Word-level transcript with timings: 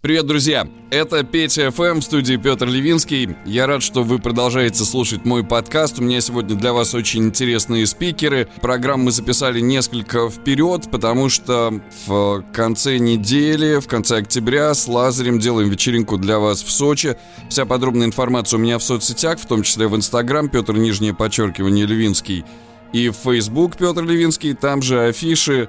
Привет, 0.00 0.26
друзья! 0.26 0.68
Это 0.90 1.24
Петя 1.24 1.72
ФМ 1.72 1.98
в 1.98 2.02
студии 2.02 2.36
Петр 2.36 2.68
Левинский. 2.68 3.36
Я 3.44 3.66
рад, 3.66 3.82
что 3.82 4.04
вы 4.04 4.20
продолжаете 4.20 4.84
слушать 4.84 5.24
мой 5.24 5.42
подкаст. 5.42 5.98
У 5.98 6.04
меня 6.04 6.20
сегодня 6.20 6.54
для 6.54 6.72
вас 6.72 6.94
очень 6.94 7.24
интересные 7.24 7.84
спикеры. 7.84 8.46
Программу 8.62 9.06
мы 9.06 9.10
записали 9.10 9.58
несколько 9.58 10.30
вперед, 10.30 10.88
потому 10.92 11.28
что 11.28 11.80
в 12.06 12.44
конце 12.52 12.98
недели, 12.98 13.80
в 13.80 13.88
конце 13.88 14.18
октября 14.18 14.72
с 14.72 14.86
Лазарем 14.86 15.40
делаем 15.40 15.68
вечеринку 15.68 16.16
для 16.16 16.38
вас 16.38 16.62
в 16.62 16.70
Сочи. 16.70 17.16
Вся 17.50 17.66
подробная 17.66 18.06
информация 18.06 18.58
у 18.58 18.60
меня 18.60 18.78
в 18.78 18.84
соцсетях, 18.84 19.40
в 19.40 19.46
том 19.46 19.64
числе 19.64 19.88
в 19.88 19.96
Инстаграм, 19.96 20.48
Петр 20.48 20.74
Нижнее 20.74 21.12
подчеркивание 21.12 21.86
Левинский, 21.86 22.44
и 22.92 23.08
в 23.08 23.16
Facebook 23.16 23.76
Петр 23.76 24.04
Левинский, 24.04 24.54
там 24.54 24.80
же 24.80 25.08
афиши, 25.08 25.68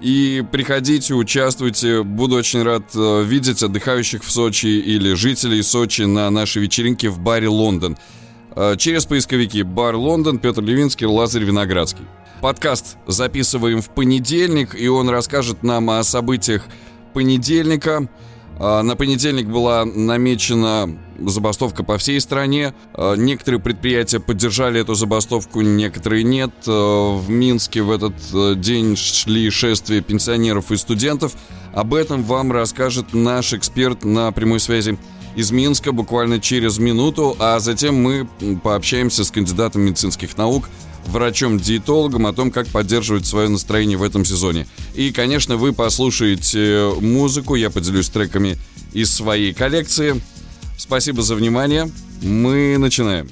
и 0.00 0.44
приходите, 0.50 1.14
участвуйте. 1.14 2.02
Буду 2.02 2.36
очень 2.36 2.62
рад 2.62 2.84
э, 2.94 3.22
видеть 3.24 3.62
отдыхающих 3.62 4.22
в 4.22 4.30
Сочи 4.30 4.66
или 4.66 5.14
жителей 5.14 5.62
Сочи 5.62 6.02
на 6.02 6.30
нашей 6.30 6.62
вечеринке 6.62 7.08
в 7.08 7.18
баре 7.18 7.48
«Лондон». 7.48 7.96
Э, 8.54 8.76
через 8.76 9.06
поисковики 9.06 9.62
«Бар 9.62 9.96
Лондон», 9.96 10.38
Петр 10.38 10.62
Левинский, 10.62 11.06
Лазарь 11.06 11.44
Виноградский. 11.44 12.04
Подкаст 12.40 12.96
записываем 13.06 13.82
в 13.82 13.90
понедельник, 13.90 14.74
и 14.74 14.88
он 14.88 15.08
расскажет 15.08 15.62
нам 15.62 15.90
о 15.90 16.02
событиях 16.04 16.64
понедельника– 17.12 18.08
на 18.58 18.96
понедельник 18.96 19.46
была 19.46 19.84
намечена 19.84 20.98
забастовка 21.18 21.84
по 21.84 21.98
всей 21.98 22.20
стране. 22.20 22.74
А, 22.94 23.14
некоторые 23.14 23.60
предприятия 23.60 24.20
поддержали 24.20 24.80
эту 24.80 24.94
забастовку, 24.94 25.60
некоторые 25.60 26.24
нет. 26.24 26.50
А, 26.66 27.16
в 27.16 27.28
Минске 27.30 27.82
в 27.82 27.90
этот 27.90 28.14
э, 28.32 28.54
день 28.56 28.96
шли 28.96 29.50
шествия 29.50 30.00
пенсионеров 30.00 30.70
и 30.70 30.76
студентов. 30.76 31.34
Об 31.72 31.94
этом 31.94 32.22
вам 32.22 32.52
расскажет 32.52 33.14
наш 33.14 33.52
эксперт 33.52 34.04
на 34.04 34.32
прямой 34.32 34.60
связи 34.60 34.98
из 35.36 35.52
Минска 35.52 35.92
буквально 35.92 36.40
через 36.40 36.78
минуту, 36.78 37.36
а 37.38 37.60
затем 37.60 37.94
мы 37.94 38.28
пообщаемся 38.62 39.24
с 39.24 39.30
кандидатом 39.30 39.82
медицинских 39.82 40.36
наук 40.36 40.68
врачом-диетологом 41.08 42.26
о 42.26 42.32
том, 42.32 42.50
как 42.50 42.68
поддерживать 42.68 43.26
свое 43.26 43.48
настроение 43.48 43.96
в 43.96 44.02
этом 44.02 44.24
сезоне. 44.24 44.66
И, 44.94 45.10
конечно, 45.12 45.56
вы 45.56 45.72
послушаете 45.72 46.92
музыку, 47.00 47.54
я 47.54 47.70
поделюсь 47.70 48.08
треками 48.08 48.56
из 48.92 49.12
своей 49.12 49.52
коллекции. 49.52 50.20
Спасибо 50.76 51.22
за 51.22 51.34
внимание. 51.34 51.90
Мы 52.22 52.76
начинаем. 52.78 53.28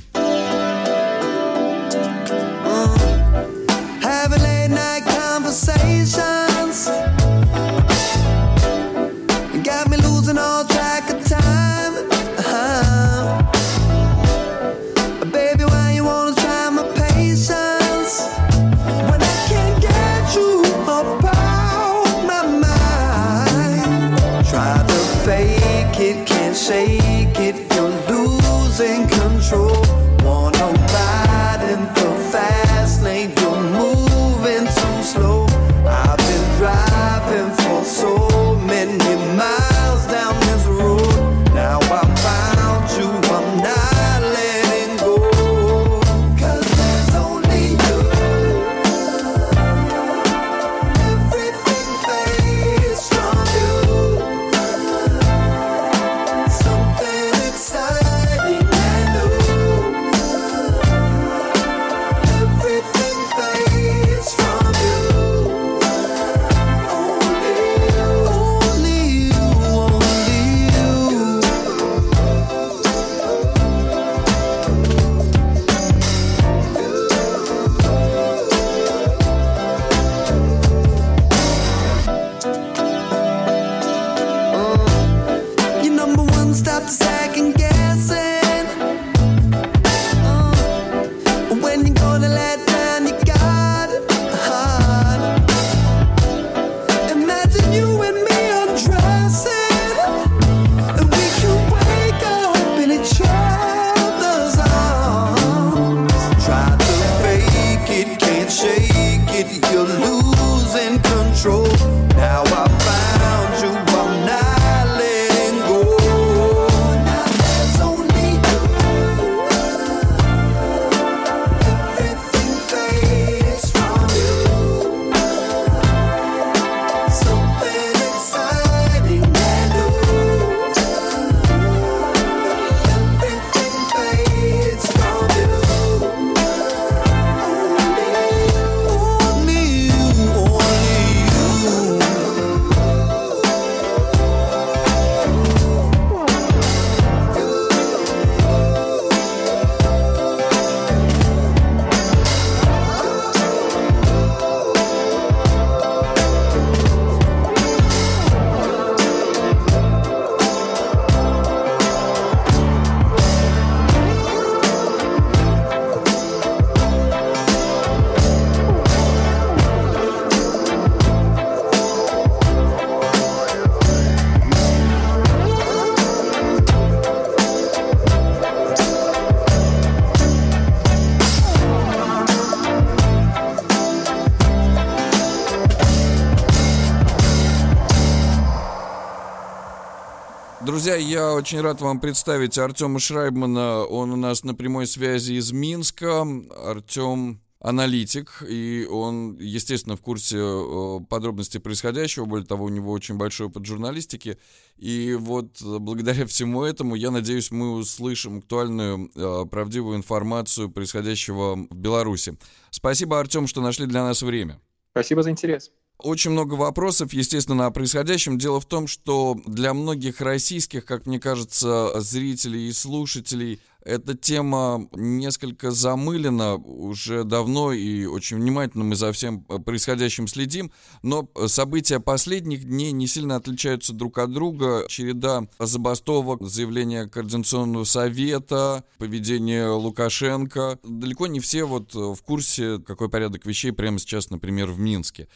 Друзья, 190.86 191.04
я 191.04 191.34
очень 191.34 191.60
рад 191.62 191.80
вам 191.80 191.98
представить 191.98 192.56
Артема 192.58 193.00
Шрайбмана. 193.00 193.86
Он 193.86 194.12
у 194.12 194.16
нас 194.16 194.44
на 194.44 194.54
прямой 194.54 194.86
связи 194.86 195.32
из 195.32 195.50
Минска. 195.50 196.24
Артем 196.64 197.40
аналитик, 197.58 198.44
и 198.48 198.86
он, 198.88 199.36
естественно, 199.40 199.96
в 199.96 200.00
курсе 200.00 200.36
э, 200.38 201.00
подробностей 201.10 201.58
происходящего, 201.58 202.24
более 202.26 202.46
того, 202.46 202.66
у 202.66 202.68
него 202.68 202.92
очень 202.92 203.16
большой 203.16 203.48
опыт 203.48 203.66
журналистики, 203.66 204.38
и 204.76 205.16
вот 205.18 205.60
благодаря 205.60 206.24
всему 206.24 206.62
этому, 206.62 206.94
я 206.94 207.10
надеюсь, 207.10 207.50
мы 207.50 207.72
услышим 207.72 208.38
актуальную, 208.38 209.10
э, 209.16 209.44
правдивую 209.50 209.96
информацию 209.96 210.70
происходящего 210.70 211.56
в 211.68 211.74
Беларуси. 211.74 212.38
Спасибо, 212.70 213.18
Артем, 213.18 213.48
что 213.48 213.60
нашли 213.60 213.86
для 213.86 214.04
нас 214.04 214.22
время. 214.22 214.60
Спасибо 214.92 215.24
за 215.24 215.30
интерес. 215.30 215.72
Очень 215.98 216.32
много 216.32 216.54
вопросов, 216.54 217.12
естественно, 217.12 217.66
о 217.66 217.70
происходящем. 217.70 218.38
Дело 218.38 218.60
в 218.60 218.66
том, 218.66 218.86
что 218.86 219.38
для 219.46 219.72
многих 219.72 220.20
российских, 220.20 220.84
как 220.84 221.06
мне 221.06 221.18
кажется, 221.18 222.00
зрителей 222.00 222.68
и 222.68 222.72
слушателей 222.72 223.60
эта 223.86 224.16
тема 224.16 224.88
несколько 224.94 225.70
замылена 225.70 226.56
уже 226.56 227.22
давно 227.22 227.72
и 227.72 228.04
очень 228.04 228.36
внимательно 228.36 228.82
мы 228.82 228.96
за 228.96 229.12
всем 229.12 229.42
происходящим 229.42 230.26
следим, 230.26 230.72
но 231.02 231.30
события 231.46 232.00
последних 232.00 232.64
дней 232.64 232.90
не 232.90 233.06
сильно 233.06 233.36
отличаются 233.36 233.92
друг 233.92 234.18
от 234.18 234.32
друга. 234.32 234.86
Череда 234.88 235.46
забастовок, 235.60 236.42
заявления 236.42 237.06
Координационного 237.06 237.84
совета, 237.84 238.82
поведение 238.98 239.68
Лукашенко. 239.68 240.80
Далеко 240.82 241.28
не 241.28 241.38
все 241.38 241.64
вот 241.64 241.94
в 241.94 242.18
курсе, 242.22 242.80
какой 242.80 243.08
порядок 243.08 243.46
вещей 243.46 243.70
прямо 243.70 244.00
сейчас, 244.00 244.30
например, 244.30 244.72
в 244.72 244.80
Минске. 244.80 245.28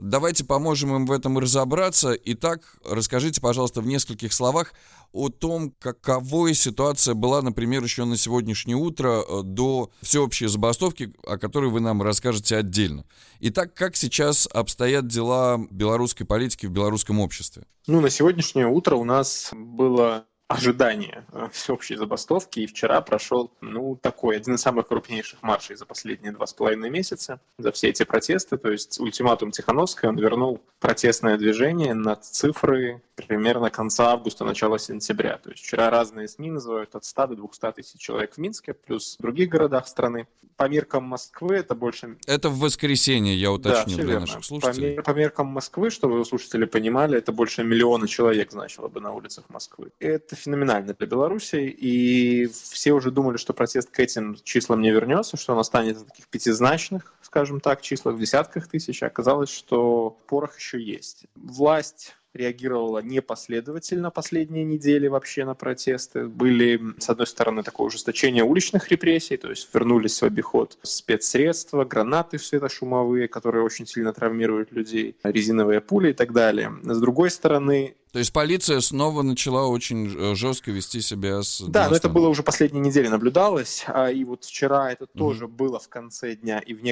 Давайте 0.00 0.44
поможем 0.44 0.96
им 0.96 1.06
в 1.06 1.12
этом 1.12 1.38
разобраться. 1.38 2.16
Итак, 2.24 2.76
расскажите, 2.84 3.40
пожалуйста, 3.40 3.82
в 3.82 3.86
нескольких 3.86 4.32
словах 4.32 4.72
о 5.12 5.28
том, 5.28 5.74
каковой 5.78 6.54
ситуация 6.54 7.14
была, 7.14 7.42
например, 7.42 7.82
еще 7.82 8.04
на 8.04 8.16
сегодняшнее 8.16 8.76
утро 8.76 9.22
э, 9.22 9.42
до 9.42 9.90
всеобщей 10.00 10.46
забастовки, 10.46 11.12
о 11.26 11.36
которой 11.36 11.70
вы 11.70 11.80
нам 11.80 12.00
расскажете 12.02 12.56
отдельно. 12.56 13.04
Итак, 13.40 13.74
как 13.74 13.96
сейчас 13.96 14.48
обстоят 14.52 15.06
дела 15.08 15.58
белорусской 15.70 16.26
политики 16.26 16.66
в 16.66 16.70
белорусском 16.70 17.20
обществе? 17.20 17.64
Ну, 17.86 18.00
на 18.00 18.08
сегодняшнее 18.08 18.68
утро 18.68 18.94
у 18.96 19.04
нас 19.04 19.50
было 19.52 20.24
ожидания 20.50 21.24
э, 21.32 21.48
всеобщей 21.52 21.96
забастовки. 21.96 22.60
И 22.60 22.66
вчера 22.66 23.00
прошел, 23.00 23.52
ну, 23.60 23.96
такой, 23.96 24.36
один 24.36 24.54
из 24.54 24.60
самых 24.60 24.88
крупнейших 24.88 25.42
маршей 25.42 25.76
за 25.76 25.86
последние 25.86 26.32
два 26.32 26.46
с 26.46 26.52
половиной 26.52 26.90
месяца, 26.90 27.40
за 27.56 27.70
все 27.70 27.88
эти 27.88 28.02
протесты. 28.02 28.58
То 28.58 28.70
есть 28.70 28.98
ультиматум 28.98 29.52
Тихановской, 29.52 30.08
он 30.08 30.18
вернул 30.18 30.60
протестное 30.80 31.38
движение 31.38 31.94
на 31.94 32.16
цифры 32.16 33.00
примерно 33.14 33.70
конца 33.70 34.10
августа, 34.10 34.44
начала 34.44 34.78
сентября. 34.78 35.38
То 35.38 35.50
есть 35.50 35.62
вчера 35.62 35.90
разные 35.90 36.26
СМИ 36.26 36.50
называют 36.50 36.94
от 36.94 37.04
100 37.04 37.28
до 37.28 37.36
200 37.36 37.72
тысяч 37.72 38.00
человек 38.00 38.34
в 38.34 38.38
Минске, 38.38 38.74
плюс 38.74 39.16
в 39.18 39.22
других 39.22 39.50
городах 39.50 39.86
страны. 39.86 40.26
По 40.56 40.68
меркам 40.68 41.04
Москвы 41.04 41.56
это 41.56 41.74
больше... 41.74 42.18
Это 42.26 42.50
в 42.50 42.58
воскресенье, 42.58 43.34
я 43.34 43.50
уточню 43.50 43.96
да, 43.96 44.02
для 44.02 44.12
верно. 44.12 44.20
наших 44.20 44.44
слушателей. 44.44 44.96
По, 44.96 45.02
по 45.02 45.10
меркам 45.16 45.46
Москвы, 45.46 45.90
чтобы 45.90 46.22
слушатели 46.24 46.66
понимали, 46.66 47.16
это 47.16 47.32
больше 47.32 47.64
миллиона 47.64 48.06
человек 48.06 48.52
значило 48.52 48.88
бы 48.88 49.00
на 49.00 49.12
улицах 49.12 49.44
Москвы. 49.48 49.90
Это 50.00 50.36
феноменально 50.40 50.94
для 50.94 51.06
Беларуси, 51.06 51.56
и 51.56 52.46
все 52.46 52.92
уже 52.92 53.10
думали, 53.10 53.36
что 53.36 53.52
протест 53.52 53.90
к 53.90 54.00
этим 54.00 54.36
числам 54.42 54.80
не 54.80 54.90
вернется, 54.90 55.36
что 55.36 55.52
он 55.52 55.58
останется 55.58 56.04
таких 56.04 56.28
пятизначных, 56.28 57.14
скажем 57.22 57.60
так, 57.60 57.82
числах 57.82 58.16
в 58.16 58.20
десятках 58.20 58.68
тысяч, 58.68 59.02
а 59.02 59.06
оказалось, 59.06 59.50
что 59.50 60.18
порох 60.26 60.58
еще 60.58 60.80
есть. 60.80 61.26
Власть 61.34 62.16
реагировала 62.34 63.00
непоследовательно 63.00 64.10
последние 64.10 64.64
недели 64.64 65.08
вообще 65.08 65.44
на 65.44 65.54
протесты. 65.54 66.26
Были, 66.26 66.80
с 66.98 67.08
одной 67.08 67.26
стороны, 67.26 67.62
такое 67.62 67.88
ужесточение 67.88 68.44
уличных 68.44 68.88
репрессий, 68.90 69.36
то 69.36 69.50
есть 69.50 69.68
вернулись 69.72 70.20
в 70.20 70.24
обиход 70.24 70.78
спецсредства, 70.82 71.84
гранаты 71.84 72.38
светошумовые, 72.38 73.28
которые 73.28 73.64
очень 73.64 73.86
сильно 73.86 74.12
травмируют 74.12 74.72
людей, 74.72 75.16
резиновые 75.22 75.80
пули 75.80 76.10
и 76.10 76.14
так 76.14 76.32
далее. 76.32 76.72
С 76.82 77.00
другой 77.00 77.30
стороны, 77.30 77.96
то 78.12 78.18
есть 78.18 78.32
полиция 78.32 78.80
снова 78.80 79.22
начала 79.22 79.68
очень 79.68 80.12
э, 80.18 80.34
жестко 80.34 80.72
вести 80.72 81.00
себя 81.00 81.42
с... 81.42 81.60
Да, 81.60 81.88
но 81.88 81.94
это 81.94 82.08
было 82.08 82.28
уже 82.28 82.42
последние 82.42 82.82
недели 82.82 83.06
наблюдалось, 83.06 83.84
а 83.86 84.10
и 84.10 84.24
вот 84.24 84.44
вчера 84.44 84.90
это 84.90 85.04
mm-hmm. 85.04 85.18
тоже 85.18 85.46
было 85.46 85.78
в 85.78 85.88
конце 85.88 86.34
дня 86.34 86.58
и 86.58 86.74
в 86.74 86.82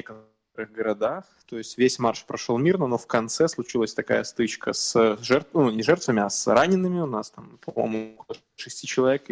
некоторых 0.58 0.72
городах. 0.72 1.24
То 1.46 1.58
есть 1.58 1.78
весь 1.78 1.98
марш 1.98 2.24
прошел 2.24 2.58
мирно, 2.58 2.86
но 2.86 2.98
в 2.98 3.06
конце 3.06 3.48
случилась 3.48 3.94
такая 3.94 4.24
стычка 4.24 4.72
с 4.72 5.16
жертвами, 5.22 5.64
ну, 5.64 5.70
не 5.70 5.82
жертвами, 5.82 6.22
а 6.22 6.28
с 6.28 6.46
ранеными. 6.46 7.00
У 7.00 7.06
нас 7.06 7.30
там, 7.30 7.58
по-моему, 7.58 8.24
шести 8.56 8.86
человек, 8.86 9.28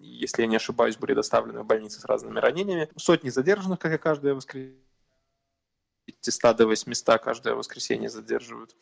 если 0.00 0.42
я 0.42 0.48
не 0.48 0.56
ошибаюсь, 0.56 0.96
были 0.96 1.14
доставлены 1.14 1.60
в 1.60 1.66
больницы 1.66 2.00
с 2.00 2.04
разными 2.04 2.38
ранениями. 2.38 2.88
Сотни 2.96 3.30
задержанных, 3.30 3.78
как 3.78 3.92
и 3.92 3.98
каждое 3.98 4.34
воскресенье. 4.34 4.76
100 6.20 6.54
до 6.54 6.66
800 6.66 7.20
каждое 7.20 7.54
воскресенье 7.54 8.08
задерживают. 8.08 8.74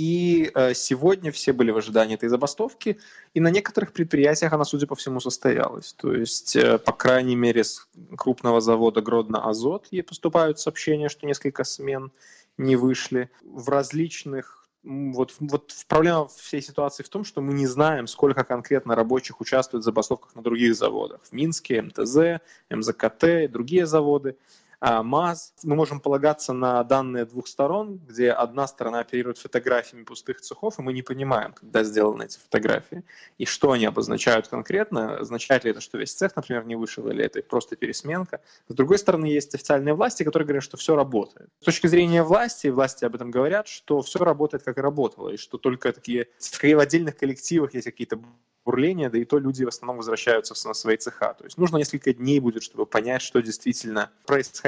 И 0.00 0.50
э, 0.54 0.72
сегодня 0.72 1.30
все 1.30 1.52
были 1.52 1.70
в 1.70 1.76
ожидании 1.76 2.14
этой 2.14 2.30
забастовки, 2.30 2.98
и 3.34 3.40
на 3.40 3.50
некоторых 3.50 3.92
предприятиях 3.92 4.50
она, 4.54 4.64
судя 4.64 4.86
по 4.86 4.94
всему, 4.94 5.20
состоялась. 5.20 5.92
То 5.92 6.14
есть, 6.14 6.56
э, 6.56 6.78
по 6.78 6.92
крайней 6.92 7.36
мере, 7.36 7.64
с 7.64 7.86
крупного 8.16 8.62
завода 8.62 9.02
Гродно 9.02 9.46
Азот 9.46 9.88
ей 9.90 10.02
поступают 10.02 10.58
сообщения, 10.58 11.10
что 11.10 11.26
несколько 11.26 11.64
смен 11.64 12.12
не 12.56 12.76
вышли. 12.76 13.28
В 13.42 13.68
различных 13.68 14.66
вот, 14.84 15.34
вот 15.38 15.74
проблема 15.86 16.28
всей 16.28 16.62
ситуации 16.62 17.02
в 17.02 17.10
том, 17.10 17.22
что 17.22 17.42
мы 17.42 17.52
не 17.52 17.66
знаем, 17.66 18.06
сколько 18.06 18.42
конкретно 18.42 18.94
рабочих 18.94 19.42
участвует 19.42 19.82
в 19.82 19.84
забастовках 19.84 20.34
на 20.34 20.40
других 20.40 20.74
заводах. 20.76 21.20
В 21.24 21.32
Минске, 21.34 21.82
МТЗ, 21.82 22.40
МЗКТ 22.70 23.52
другие 23.52 23.84
заводы. 23.84 24.38
А, 24.80 25.02
МАЗ. 25.02 25.52
Мы 25.62 25.76
можем 25.76 26.00
полагаться 26.00 26.54
на 26.54 26.82
данные 26.84 27.26
двух 27.26 27.48
сторон, 27.48 28.00
где 28.08 28.30
одна 28.30 28.66
сторона 28.66 29.00
оперирует 29.00 29.36
фотографиями 29.36 30.04
пустых 30.04 30.40
цехов, 30.40 30.78
и 30.78 30.82
мы 30.82 30.94
не 30.94 31.02
понимаем, 31.02 31.52
когда 31.52 31.84
сделаны 31.84 32.24
эти 32.24 32.38
фотографии, 32.38 33.04
и 33.36 33.44
что 33.44 33.72
они 33.72 33.84
обозначают 33.84 34.48
конкретно. 34.48 35.18
Означает 35.18 35.64
ли 35.64 35.72
это, 35.72 35.82
что 35.82 35.98
весь 35.98 36.14
цех, 36.14 36.34
например, 36.34 36.64
не 36.64 36.76
вышел, 36.76 37.06
или 37.08 37.22
это 37.22 37.42
просто 37.42 37.76
пересменка. 37.76 38.40
С 38.68 38.74
другой 38.74 38.98
стороны, 38.98 39.26
есть 39.26 39.54
официальные 39.54 39.92
власти, 39.92 40.22
которые 40.22 40.46
говорят, 40.46 40.64
что 40.64 40.78
все 40.78 40.96
работает. 40.96 41.50
С 41.60 41.66
точки 41.66 41.86
зрения 41.86 42.22
власти, 42.22 42.68
власти 42.68 43.04
об 43.04 43.14
этом 43.14 43.30
говорят, 43.30 43.68
что 43.68 44.00
все 44.00 44.18
работает, 44.20 44.62
как 44.62 44.78
и 44.78 44.80
работало, 44.80 45.28
и 45.28 45.36
что 45.36 45.58
только 45.58 45.92
такие 45.92 46.28
в 46.38 46.78
отдельных 46.78 47.18
коллективах 47.18 47.74
есть 47.74 47.84
какие-то 47.84 48.18
бурления, 48.64 49.10
да 49.10 49.18
и 49.18 49.24
то 49.24 49.38
люди 49.38 49.64
в 49.64 49.68
основном 49.68 49.96
возвращаются 49.96 50.54
на 50.68 50.74
свои 50.74 50.96
цеха. 50.96 51.34
То 51.34 51.44
есть 51.44 51.58
нужно 51.58 51.78
несколько 51.78 52.12
дней 52.12 52.40
будет, 52.40 52.62
чтобы 52.62 52.86
понять, 52.86 53.22
что 53.22 53.40
действительно 53.40 54.10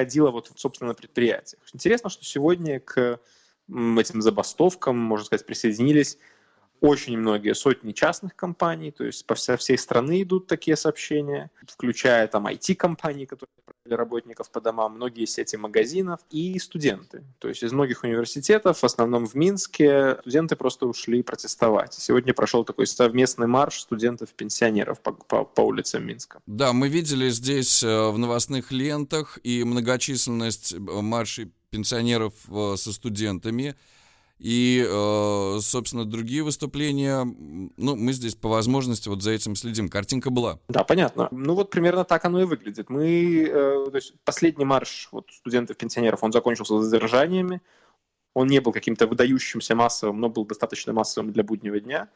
происходило 0.03 0.31
вот, 0.31 0.51
собственно, 0.57 0.89
на 0.89 0.95
предприятиях. 0.95 1.63
Интересно, 1.73 2.11
что 2.11 2.25
сегодня 2.25 2.81
к 2.81 3.21
этим 3.69 4.23
забастовкам, 4.23 4.99
можно 4.99 5.27
сказать, 5.27 5.47
присоединились 5.47 6.19
очень 6.81 7.17
многие 7.17 7.55
сотни 7.55 7.93
частных 7.93 8.35
компаний, 8.35 8.91
то 8.91 9.05
есть 9.05 9.25
по 9.27 9.35
всей, 9.35 9.79
страны 9.79 10.23
идут 10.23 10.49
такие 10.49 10.77
сообщения, 10.77 11.51
включая 11.69 12.27
там 12.27 12.49
IT-компании, 12.49 13.27
которые 13.27 13.51
работников 13.89 14.51
по 14.51 14.61
домам, 14.61 14.95
многие 14.95 15.27
сети 15.27 15.57
магазинов 15.57 16.21
и 16.31 16.59
студенты. 16.59 17.25
То 17.39 17.49
есть 17.49 17.63
из 17.63 17.73
многих 17.73 18.05
университетов, 18.05 18.79
в 18.79 18.85
основном 18.85 19.27
в 19.27 19.35
Минске, 19.35 20.19
студенты 20.21 20.57
просто 20.57 20.87
ушли 20.87 21.23
протестовать. 21.23 21.95
Сегодня 21.95 22.35
прошел 22.35 22.65
такой 22.65 22.87
совместный 22.87 23.47
марш 23.47 23.81
студентов-пенсионеров 23.81 25.01
по, 25.01 25.13
по, 25.13 25.45
по 25.45 25.63
улицам 25.63 26.07
Минска. 26.07 26.41
Да, 26.47 26.73
мы 26.73 26.89
видели 26.89 27.29
здесь 27.31 27.83
э, 27.83 28.11
в 28.11 28.19
новостных 28.19 28.71
лентах 28.71 29.39
и 29.43 29.65
многочисленность 29.65 30.75
э, 30.75 30.79
маршей 30.79 31.53
пенсионеров 31.71 32.35
э, 32.49 32.75
со 32.77 32.93
студентами. 32.93 33.75
И, 34.43 34.85
э, 34.85 35.59
собственно, 35.61 36.05
другие 36.05 36.43
выступления, 36.43 37.25
ну, 37.25 37.95
мы 37.95 38.13
здесь 38.13 38.35
по 38.35 38.49
возможности 38.49 39.09
вот 39.09 39.23
за 39.23 39.31
этим 39.31 39.55
следим. 39.55 39.89
Картинка 39.89 40.31
была. 40.31 40.59
Да, 40.69 40.83
понятно. 40.83 41.29
Ну, 41.31 41.55
вот 41.55 41.71
примерно 41.71 42.05
так 42.05 42.25
оно 42.25 42.41
и 42.41 42.45
выглядит. 42.45 42.91
Мы, 42.91 43.45
э, 43.49 43.87
то 43.89 43.95
есть 43.95 44.15
последний 44.25 44.65
марш 44.65 45.09
вот, 45.13 45.31
студентов-пенсионеров, 45.31 46.25
он 46.25 46.33
закончился 46.33 46.83
задержаниями. 46.83 47.63
Он 48.35 48.49
не 48.49 48.61
был 48.61 48.73
каким-то 48.73 49.07
выдающимся 49.07 49.77
массовым, 49.77 50.19
но 50.19 50.29
был 50.29 50.45
достаточно 50.45 50.93
массовым 50.93 51.31
для 51.31 51.45
буднего 51.45 51.79
дня. 51.79 52.09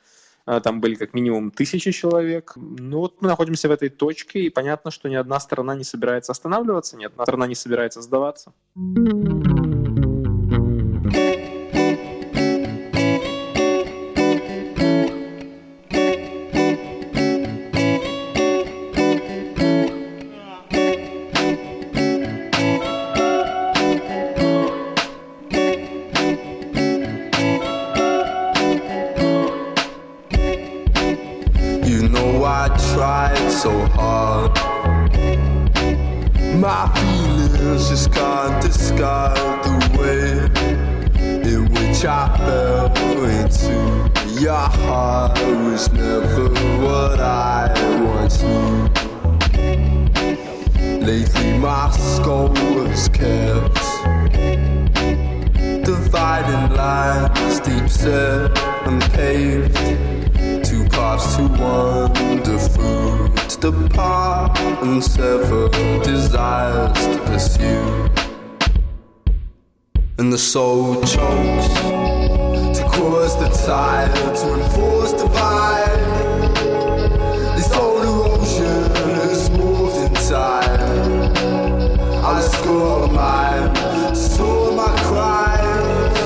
Э, 0.47 0.61
там 0.61 0.81
были 0.81 0.97
как 0.97 1.15
минимум 1.15 1.53
тысячи 1.53 1.93
человек. 1.93 2.55
Ну 2.57 2.99
вот 2.99 3.23
мы 3.23 3.29
находимся 3.29 3.69
в 3.69 3.71
этой 3.71 3.89
точке, 3.89 4.41
и 4.41 4.51
понятно, 4.51 4.91
что 4.91 5.09
ни 5.09 5.15
одна 5.15 5.39
сторона 5.39 5.77
не 5.77 5.85
собирается 5.85 6.33
останавливаться, 6.33 6.97
ни 6.97 7.05
одна 7.05 7.23
сторона 7.23 7.47
не 7.47 7.55
собирается 7.55 8.03
сдаваться. 8.03 8.53
And 70.19 70.33
the 70.33 70.39
soul 70.39 70.95
chokes 71.03 71.69
to 71.75 72.89
cause 72.91 73.37
the 73.39 73.49
tide 73.67 74.15
to 74.15 74.55
enforce 74.55 75.13
divide. 75.13 75.91
This 77.55 77.71
old 77.73 78.03
erosion 78.03 78.93
is 79.29 79.51
moved 79.51 79.97
in 79.97 80.15
time. 80.15 81.35
I 82.25 82.41
score 82.41 83.09
mine, 83.09 83.75
store 84.15 84.73
my 84.73 84.89
crimes. 85.05 86.19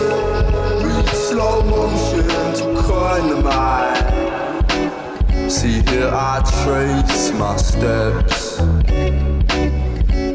Reach 0.85 1.13
slow 1.13 1.65
motion 1.65 2.29
to 2.59 2.65
coin 2.83 3.29
the 3.29 3.41
mind. 3.43 4.07
See 5.51 5.83
here 5.91 6.13
I 6.13 6.43
trace 6.63 7.33
my 7.33 7.57
steps 7.57 8.59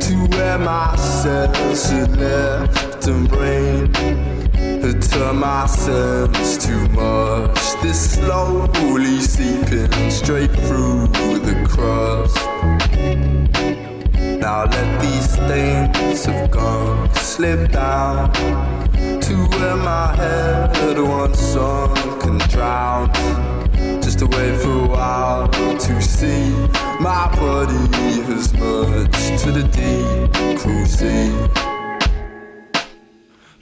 to 0.05 0.15
where 0.31 0.59
my 0.59 0.93
senses 0.97 2.09
left 2.17 2.94
and 3.07 3.29
brain 3.29 3.91
turned 5.15 5.39
my 5.39 5.65
sense 5.65 6.57
too 6.57 6.88
much. 6.89 7.59
This 7.81 8.15
slowly 8.15 9.19
seeping 9.21 10.12
straight 10.12 10.51
through 10.51 11.07
the 11.39 11.55
crust. 11.69 12.35
Now 14.39 14.65
let 14.65 15.01
these 15.01 15.33
stains 15.33 16.27
of 16.27 16.51
gunk 16.51 17.15
slip 17.15 17.71
down 17.71 18.33
to 19.21 19.35
where 19.51 19.77
my 19.77 20.15
head 20.15 21.00
once 21.00 21.39
sunk 21.39 22.24
and 22.25 22.39
drowned. 22.50 23.13
Just 24.03 24.19
to 24.19 24.25
wait 24.25 24.55
for 24.62 24.85
a 24.85 24.88
while 24.88 25.47
to 25.50 26.01
see 26.01 26.50
my 27.00 27.33
body 27.35 28.21
has 28.27 28.53
merged 28.53 29.39
to 29.43 29.51
the 29.51 29.63
deep 29.63 30.59
cruel 30.59 30.85
sea. 30.85 31.75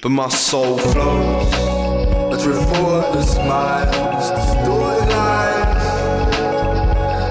But 0.03 0.11
my 0.11 0.27
soul 0.27 0.77
flows 0.77 0.91
floats, 0.91 1.55
adrift 2.35 2.59
effortless 2.59 3.37
minds, 3.37 4.31
distorted 4.31 5.07
lines. 5.15 5.85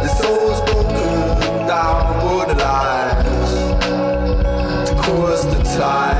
The 0.02 0.08
soul's 0.08 0.60
broken 0.70 1.66
down 1.68 2.00
borderlines 2.22 3.50
to 4.88 4.94
cause 5.02 5.44
the 5.54 5.62
tide 5.76 6.11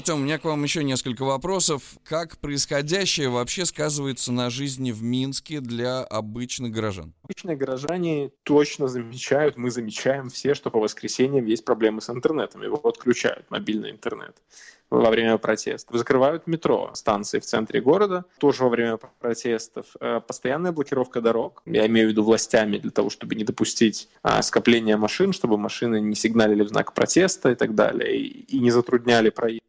Артем, 0.00 0.14
у 0.14 0.24
меня 0.24 0.38
к 0.38 0.44
вам 0.44 0.62
еще 0.62 0.82
несколько 0.82 1.26
вопросов. 1.26 1.98
Как 2.04 2.38
происходящее 2.38 3.28
вообще 3.28 3.66
сказывается 3.66 4.32
на 4.32 4.48
жизни 4.48 4.92
в 4.92 5.02
Минске 5.02 5.60
для 5.60 6.00
обычных 6.00 6.72
горожан? 6.72 7.12
Обычные 7.24 7.54
горожане 7.54 8.30
точно 8.44 8.88
замечают, 8.88 9.58
мы 9.58 9.70
замечаем 9.70 10.30
все, 10.30 10.54
что 10.54 10.70
по 10.70 10.80
воскресеньям 10.80 11.44
есть 11.44 11.66
проблемы 11.66 12.00
с 12.00 12.08
интернетом. 12.08 12.62
Его 12.62 12.76
отключают, 12.76 13.50
мобильный 13.50 13.90
интернет 13.90 14.40
во 14.88 15.10
время 15.10 15.36
протестов. 15.36 15.94
Закрывают 15.94 16.46
метро, 16.46 16.90
станции 16.94 17.38
в 17.38 17.44
центре 17.44 17.82
города, 17.82 18.24
тоже 18.38 18.64
во 18.64 18.70
время 18.70 18.96
протестов. 18.96 19.84
Э, 20.00 20.22
Постоянная 20.26 20.72
блокировка 20.72 21.20
дорог, 21.20 21.62
я 21.66 21.86
имею 21.86 22.08
в 22.08 22.10
виду 22.12 22.24
властями, 22.24 22.78
для 22.78 22.90
того, 22.90 23.10
чтобы 23.10 23.34
не 23.34 23.44
допустить 23.44 24.08
а, 24.22 24.40
скопления 24.40 24.96
машин, 24.96 25.34
чтобы 25.34 25.58
машины 25.58 26.00
не 26.00 26.14
сигналили 26.14 26.62
в 26.62 26.68
знак 26.68 26.94
протеста 26.94 27.50
и 27.50 27.54
так 27.54 27.74
далее, 27.74 28.16
и, 28.16 28.58
не 28.58 28.70
затрудняли 28.70 29.28
проезд 29.28 29.60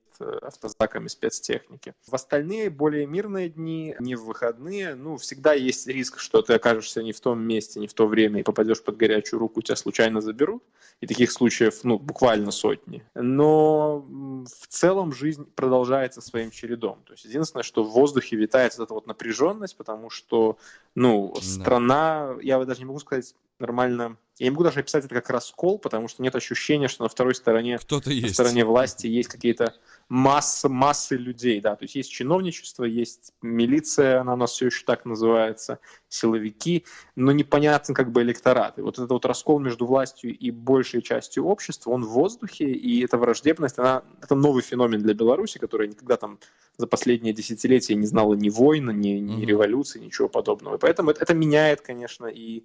автозаками 0.41 1.07
спецтехники. 1.07 1.93
В 2.07 2.13
остальные 2.13 2.69
более 2.69 3.05
мирные 3.05 3.49
дни, 3.49 3.95
не 3.99 4.15
в 4.15 4.25
выходные, 4.25 4.95
ну, 4.95 5.17
всегда 5.17 5.53
есть 5.53 5.87
риск, 5.87 6.19
что 6.19 6.41
ты 6.41 6.53
окажешься 6.53 7.03
не 7.03 7.11
в 7.11 7.19
том 7.19 7.41
месте, 7.41 7.79
не 7.79 7.87
в 7.87 7.93
то 7.93 8.07
время 8.07 8.39
и 8.39 8.43
попадешь 8.43 8.83
под 8.83 8.97
горячую 8.97 9.39
руку, 9.39 9.61
тебя 9.61 9.75
случайно 9.75 10.21
заберут. 10.21 10.63
И 10.99 11.07
таких 11.07 11.31
случаев, 11.31 11.83
ну, 11.83 11.97
буквально 11.97 12.51
сотни. 12.51 13.03
Но 13.15 13.99
в 14.01 14.67
целом 14.67 15.13
жизнь 15.13 15.45
продолжается 15.55 16.21
своим 16.21 16.51
чередом. 16.51 17.01
То 17.05 17.13
есть 17.13 17.25
единственное, 17.25 17.63
что 17.63 17.83
в 17.83 17.89
воздухе 17.89 18.35
витает 18.35 18.77
вот 18.77 18.83
эта 18.83 18.93
вот 18.93 19.07
напряженность, 19.07 19.75
потому 19.77 20.11
что, 20.11 20.57
ну, 20.93 21.33
Да. 21.33 21.41
страна, 21.41 22.35
я 22.41 22.59
вот 22.59 22.67
даже 22.67 22.81
не 22.81 22.85
могу 22.85 22.99
сказать 22.99 23.33
нормально, 23.61 24.17
я 24.39 24.47
не 24.47 24.51
могу 24.51 24.63
даже 24.63 24.79
описать 24.79 25.05
это 25.05 25.13
как 25.13 25.29
раскол, 25.29 25.77
потому 25.77 26.07
что 26.07 26.23
нет 26.23 26.35
ощущения, 26.35 26.87
что 26.87 27.03
на 27.03 27.09
второй 27.09 27.35
стороне 27.35 27.77
Кто-то 27.77 28.09
на 28.09 28.13
есть. 28.13 28.33
стороне 28.33 28.65
власти 28.65 29.05
есть 29.07 29.29
какие-то 29.29 29.75
массы, 30.09 30.67
массы 30.67 31.15
людей, 31.15 31.61
да, 31.61 31.75
то 31.75 31.83
есть 31.85 31.95
есть 31.95 32.11
чиновничество, 32.11 32.83
есть 32.83 33.33
милиция, 33.41 34.19
она 34.19 34.33
у 34.33 34.35
нас 34.35 34.51
все 34.51 34.65
еще 34.65 34.83
так 34.83 35.05
называется, 35.05 35.79
силовики, 36.09 36.85
но 37.15 37.31
непонятен 37.31 37.93
как 37.93 38.11
бы 38.11 38.21
электорат. 38.23 38.79
И 38.79 38.81
вот 38.81 38.97
этот 38.97 39.11
вот 39.11 39.25
раскол 39.25 39.59
между 39.59 39.85
властью 39.85 40.35
и 40.35 40.51
большей 40.51 41.01
частью 41.01 41.45
общества, 41.45 41.91
он 41.91 42.03
в 42.03 42.09
воздухе, 42.09 42.65
и 42.65 43.05
эта 43.05 43.17
враждебность, 43.17 43.77
она, 43.79 44.03
это 44.21 44.35
новый 44.35 44.63
феномен 44.63 45.01
для 45.01 45.13
Беларуси, 45.13 45.59
которая 45.59 45.87
никогда 45.87 46.17
там 46.17 46.39
за 46.77 46.87
последние 46.87 47.33
десятилетия 47.33 47.95
не 47.95 48.07
знала 48.07 48.33
ни 48.33 48.49
войн, 48.49 48.89
ни, 48.99 49.09
ни 49.19 49.31
Мгм. 49.33 49.45
революции, 49.45 49.99
ничего 49.99 50.27
подобного. 50.27 50.75
И 50.75 50.79
поэтому 50.79 51.11
это, 51.11 51.21
это 51.21 51.33
меняет, 51.33 51.81
конечно, 51.81 52.25
и, 52.25 52.63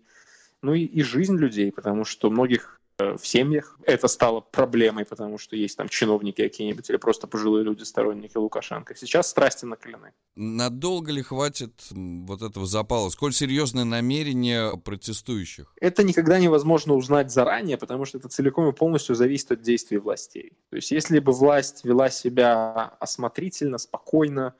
ну, 0.62 0.74
и, 0.74 0.84
и 0.84 1.02
жизнь 1.02 1.36
людей, 1.36 1.70
потому 1.72 2.04
что 2.04 2.30
многих 2.30 2.80
э, 2.98 3.16
в 3.16 3.26
семьях 3.26 3.78
это 3.84 4.08
стало 4.08 4.40
проблемой, 4.40 5.04
потому 5.04 5.38
что 5.38 5.56
есть 5.56 5.76
там 5.76 5.88
чиновники 5.88 6.42
какие-нибудь 6.42 6.88
или 6.90 6.96
просто 6.96 7.26
пожилые 7.26 7.64
люди, 7.64 7.82
сторонники 7.82 8.36
Лукашенко. 8.36 8.94
Сейчас 8.96 9.28
страсти 9.28 9.64
накалены. 9.64 10.12
Надолго 10.34 11.12
ли 11.12 11.22
хватит 11.22 11.72
вот 11.90 12.42
этого 12.42 12.66
запала? 12.66 13.08
Сколь 13.10 13.32
серьезное 13.32 13.84
намерение 13.84 14.76
протестующих? 14.76 15.72
Это 15.80 16.02
никогда 16.02 16.38
невозможно 16.38 16.94
узнать 16.94 17.30
заранее, 17.30 17.76
потому 17.76 18.04
что 18.04 18.18
это 18.18 18.28
целиком 18.28 18.68
и 18.68 18.72
полностью 18.72 19.14
зависит 19.14 19.52
от 19.52 19.62
действий 19.62 19.98
властей. 19.98 20.52
То 20.70 20.76
есть 20.76 20.90
если 20.90 21.18
бы 21.18 21.32
власть 21.32 21.84
вела 21.84 22.10
себя 22.10 22.96
осмотрительно, 23.00 23.78
спокойно, 23.78 24.54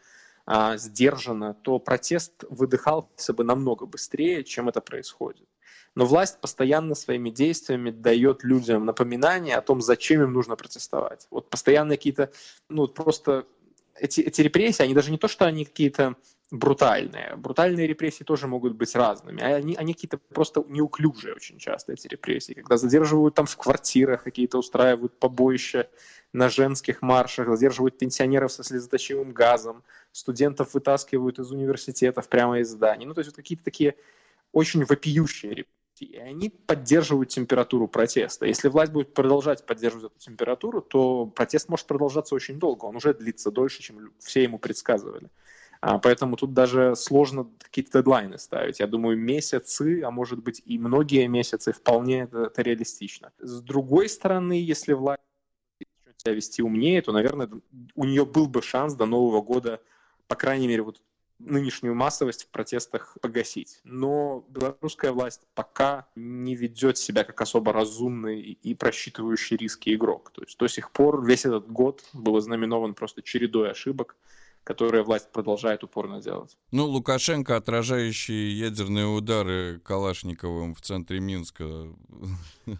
а, 0.49 0.76
сдержанно, 0.76 1.55
то 1.55 1.81
протест 1.81 2.45
выдыхался 2.49 3.33
бы 3.33 3.43
намного 3.43 3.85
быстрее, 3.85 4.45
чем 4.45 4.69
это 4.69 4.81
происходит. 4.81 5.49
Но 5.97 6.05
власть 6.05 6.41
постоянно 6.41 6.95
своими 6.95 7.31
действиями 7.31 7.91
дает 7.91 8.45
людям 8.45 8.85
напоминание 8.85 9.57
о 9.57 9.62
том, 9.62 9.81
зачем 9.81 10.23
им 10.23 10.33
нужно 10.33 10.55
протестовать. 10.55 11.26
Вот 11.31 11.50
постоянно 11.50 11.97
какие-то, 11.97 12.31
ну 12.69 12.87
просто 12.87 13.47
эти, 13.99 14.21
эти 14.21 14.43
репрессии, 14.43 14.83
они 14.83 14.95
даже 14.95 15.11
не 15.11 15.17
то, 15.17 15.26
что 15.26 15.47
они 15.47 15.65
какие-то 15.65 16.17
брутальные. 16.50 17.37
Брутальные 17.37 17.87
репрессии 17.87 18.25
тоже 18.25 18.47
могут 18.47 18.75
быть 18.75 18.95
разными. 18.95 19.43
а 19.43 19.57
Они, 19.57 19.75
они 19.75 19.95
какие-то 19.95 20.19
просто 20.19 20.62
неуклюжие 20.69 21.35
очень 21.35 21.59
часто, 21.59 21.95
эти 21.95 22.07
репрессии. 22.09 22.53
Когда 22.53 22.76
задерживают 22.76 23.35
там 23.35 23.47
в 23.47 23.57
квартирах, 23.57 24.23
какие-то 24.23 24.59
устраивают 24.59 25.19
побоища 25.19 25.88
на 26.35 26.50
женских 26.50 27.00
маршах, 27.00 27.49
задерживают 27.49 27.97
пенсионеров 27.97 28.53
со 28.53 28.62
слезоточивым 28.62 29.33
газом, 29.33 29.83
студентов 30.12 30.75
вытаскивают 30.75 31.38
из 31.38 31.50
университетов 31.50 32.29
прямо 32.29 32.61
из 32.61 32.69
зданий. 32.69 33.07
Ну, 33.07 33.15
то 33.15 33.21
есть 33.21 33.31
вот 33.31 33.37
какие-то 33.37 33.65
такие 33.65 33.97
очень 34.53 34.85
вопиющие 34.85 35.50
репрессии. 35.50 35.76
И 36.03 36.17
они 36.17 36.50
поддерживают 36.50 37.31
температуру 37.31 37.88
протеста. 37.88 38.47
Если 38.47 38.69
власть 38.69 38.93
будет 38.93 39.15
продолжать 39.15 39.65
поддерживать 39.65 40.12
эту 40.12 40.19
температуру, 40.19 40.81
то 40.81 41.26
протест 41.26 41.69
может 41.69 41.87
продолжаться 41.87 42.35
очень 42.35 42.59
долго. 42.59 42.85
Он 42.85 42.97
уже 42.97 43.15
длится 43.15 43.50
дольше, 43.50 43.83
чем 43.83 44.12
все 44.19 44.43
ему 44.43 44.59
предсказывали. 44.59 45.29
А, 45.81 45.99
поэтому 45.99 46.37
тут 46.37 46.55
даже 46.55 46.95
сложно 46.97 47.49
какие-то 47.59 47.99
дедлайны 47.99 48.38
ставить. 48.38 48.81
Я 48.81 48.87
думаю, 48.87 49.19
месяцы, 49.19 50.03
а 50.03 50.11
может 50.11 50.43
быть 50.43 50.62
и 50.65 50.79
многие 50.79 51.26
месяцы 51.26 51.73
вполне 51.73 52.23
это, 52.23 52.45
это 52.45 52.62
реалистично. 52.62 53.33
С 53.38 53.61
другой 53.61 54.09
стороны, 54.09 54.55
если 54.55 54.93
власть 54.93 55.23
себя 56.19 56.33
вести 56.33 56.62
умнее, 56.62 57.03
то, 57.03 57.12
наверное, 57.12 57.49
у 57.95 58.05
нее 58.05 58.25
был 58.25 58.47
бы 58.47 58.62
шанс 58.62 58.95
до 58.95 59.07
Нового 59.07 59.43
года 59.43 59.81
по 60.29 60.35
крайней 60.35 60.69
мере, 60.69 60.83
вот 60.83 61.00
нынешнюю 61.38 61.95
массовость 61.95 62.45
в 62.45 62.49
протестах 62.49 63.16
погасить. 63.21 63.81
Но 63.85 64.45
белорусская 64.49 65.12
власть 65.12 65.43
пока 65.55 66.07
не 66.14 66.55
ведет 66.55 66.99
себя 66.99 67.25
как 67.25 67.40
особо 67.40 67.73
разумный 67.73 68.40
и 68.40 68.75
просчитывающий 68.75 69.57
риски 69.57 69.95
игрок. 69.95 70.31
То 70.35 70.43
есть 70.43 70.59
до 70.59 70.69
сих 70.69 70.90
пор 70.90 71.25
весь 71.25 71.45
этот 71.45 71.71
год 71.71 72.05
был 72.12 72.37
ознаменован 72.37 72.95
просто 72.95 73.23
чередой 73.23 73.71
ошибок, 73.71 74.16
которые 74.64 75.05
власть 75.05 75.31
продолжает 75.31 75.85
упорно 75.85 76.21
делать. 76.21 76.57
Ну, 76.73 76.87
Лукашенко, 76.87 77.57
отражающий 77.57 78.50
ядерные 78.50 79.07
удары 79.07 79.81
Калашниковым 79.85 80.75
в 80.75 80.81
центре 80.81 81.21
Минска, 81.21 81.64
э, 82.66 82.76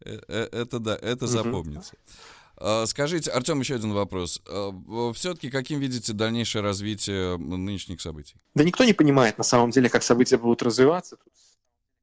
э, 0.00 0.48
это 0.52 0.78
да, 0.78 0.96
это 0.96 1.26
запомнится. 1.26 1.96
А, 2.60 2.86
скажите, 2.86 3.30
Артем, 3.30 3.60
еще 3.60 3.76
один 3.76 3.92
вопрос. 3.92 4.42
А, 4.48 4.72
Все-таки 5.12 5.50
каким 5.50 5.78
видите 5.78 6.12
дальнейшее 6.12 6.62
развитие 6.62 7.36
нынешних 7.38 8.00
событий? 8.00 8.36
Да 8.54 8.64
никто 8.64 8.84
не 8.84 8.92
понимает 8.92 9.38
на 9.38 9.44
самом 9.44 9.70
деле, 9.70 9.88
как 9.88 10.02
события 10.02 10.38
будут 10.38 10.62
развиваться. 10.62 11.16
Тут 11.16 11.32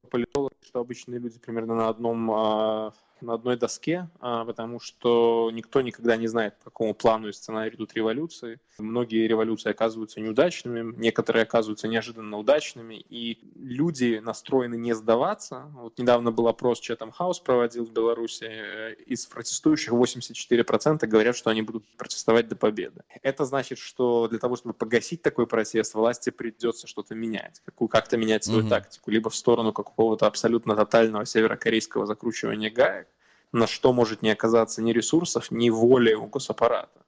политологи, 0.10 0.56
что 0.66 0.80
обычные 0.80 1.20
люди 1.20 1.40
примерно 1.40 1.76
на 1.76 1.90
одном 1.90 2.32
а, 2.32 2.94
на 3.22 3.34
одной 3.34 3.58
доске, 3.58 4.10
а, 4.20 4.46
потому 4.46 4.80
что 4.80 5.50
никто 5.54 5.82
никогда 5.82 6.18
не 6.18 6.28
знает, 6.28 6.58
по 6.60 6.66
какому 6.66 6.94
плану 6.94 7.28
и 7.30 7.32
сценарию 7.32 7.76
идут 7.76 7.94
революции. 7.94 8.60
Многие 8.78 9.28
революции 9.28 9.70
оказываются 9.70 10.20
неудачными, 10.20 10.94
некоторые 10.98 11.44
оказываются 11.44 11.88
неожиданно 11.88 12.38
удачными, 12.38 12.96
и 12.96 13.40
люди 13.56 14.22
настроены 14.24 14.76
не 14.76 14.94
сдаваться. 14.94 15.72
Вот 15.76 15.98
недавно 15.98 16.32
был 16.32 16.48
опрос 16.48 16.82
Chatham 16.82 17.12
House 17.18 17.44
проводил 17.44 17.86
в 17.86 17.92
Беларуси. 17.92 18.46
Э, 18.46 18.94
из 19.06 19.26
протестующих 19.26 19.94
84% 19.94 21.06
говорят, 21.08 21.36
что 21.36 21.50
они 21.50 21.62
будут 21.62 21.86
протестовать 21.98 22.48
до 22.48 22.56
победы. 22.56 23.02
Это 23.22 23.46
значит, 23.46 23.78
что 23.78 24.28
для 24.28 24.40
того, 24.40 24.56
чтобы 24.56 24.74
погасить 24.74 25.22
такой 25.22 25.48
протест, 25.48 25.94
власти 25.94 26.30
придется 26.30 26.88
что-то 26.88 27.16
менять, 27.16 27.62
как-то 27.90 28.18
менять 28.18 28.44
свою 28.44 28.62
угу. 28.62 28.70
тактику, 28.70 29.12
либо 29.12 29.30
в 29.30 29.36
сторону 29.36 29.72
какого-то 29.72 30.28
абсолютно 30.28 30.76
тотального 30.76 31.26
северокорейского 31.26 32.06
закручивания 32.06 32.70
гаек, 32.70 33.08
на 33.52 33.68
что 33.68 33.94
может 33.94 34.22
не 34.22 34.30
оказаться 34.32 34.82
ни 34.82 34.92
ресурсов, 34.92 35.52
ни 35.52 35.70
воли 35.70 36.14
у 36.14 36.28
госаппарата. 36.28 37.06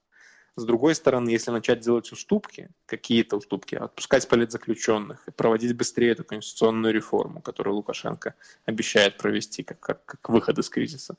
С 0.56 0.65
другой 0.65 0.96
стороны, 0.96 1.29
если 1.29 1.51
начать 1.51 1.82
делать 1.82 2.12
уступки, 2.12 2.70
какие-то 2.88 3.38
уступки, 3.38 3.75
отпускать 3.75 4.27
политзаключенных 4.27 5.27
и 5.27 5.32
проводить 5.32 5.75
быстрее 5.75 6.13
эту 6.13 6.24
конституционную 6.24 6.94
реформу, 6.94 7.41
которую 7.41 7.75
Лукашенко 7.75 8.34
обещает 8.65 9.17
провести 9.17 9.62
как, 9.62 9.79
как, 9.79 10.06
как 10.06 10.29
выход 10.29 10.58
из 10.58 10.70
кризиса, 10.70 11.15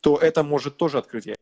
то 0.00 0.18
это 0.18 0.42
может 0.42 0.76
тоже 0.76 0.98
открыть 0.98 1.26
и 1.26 1.34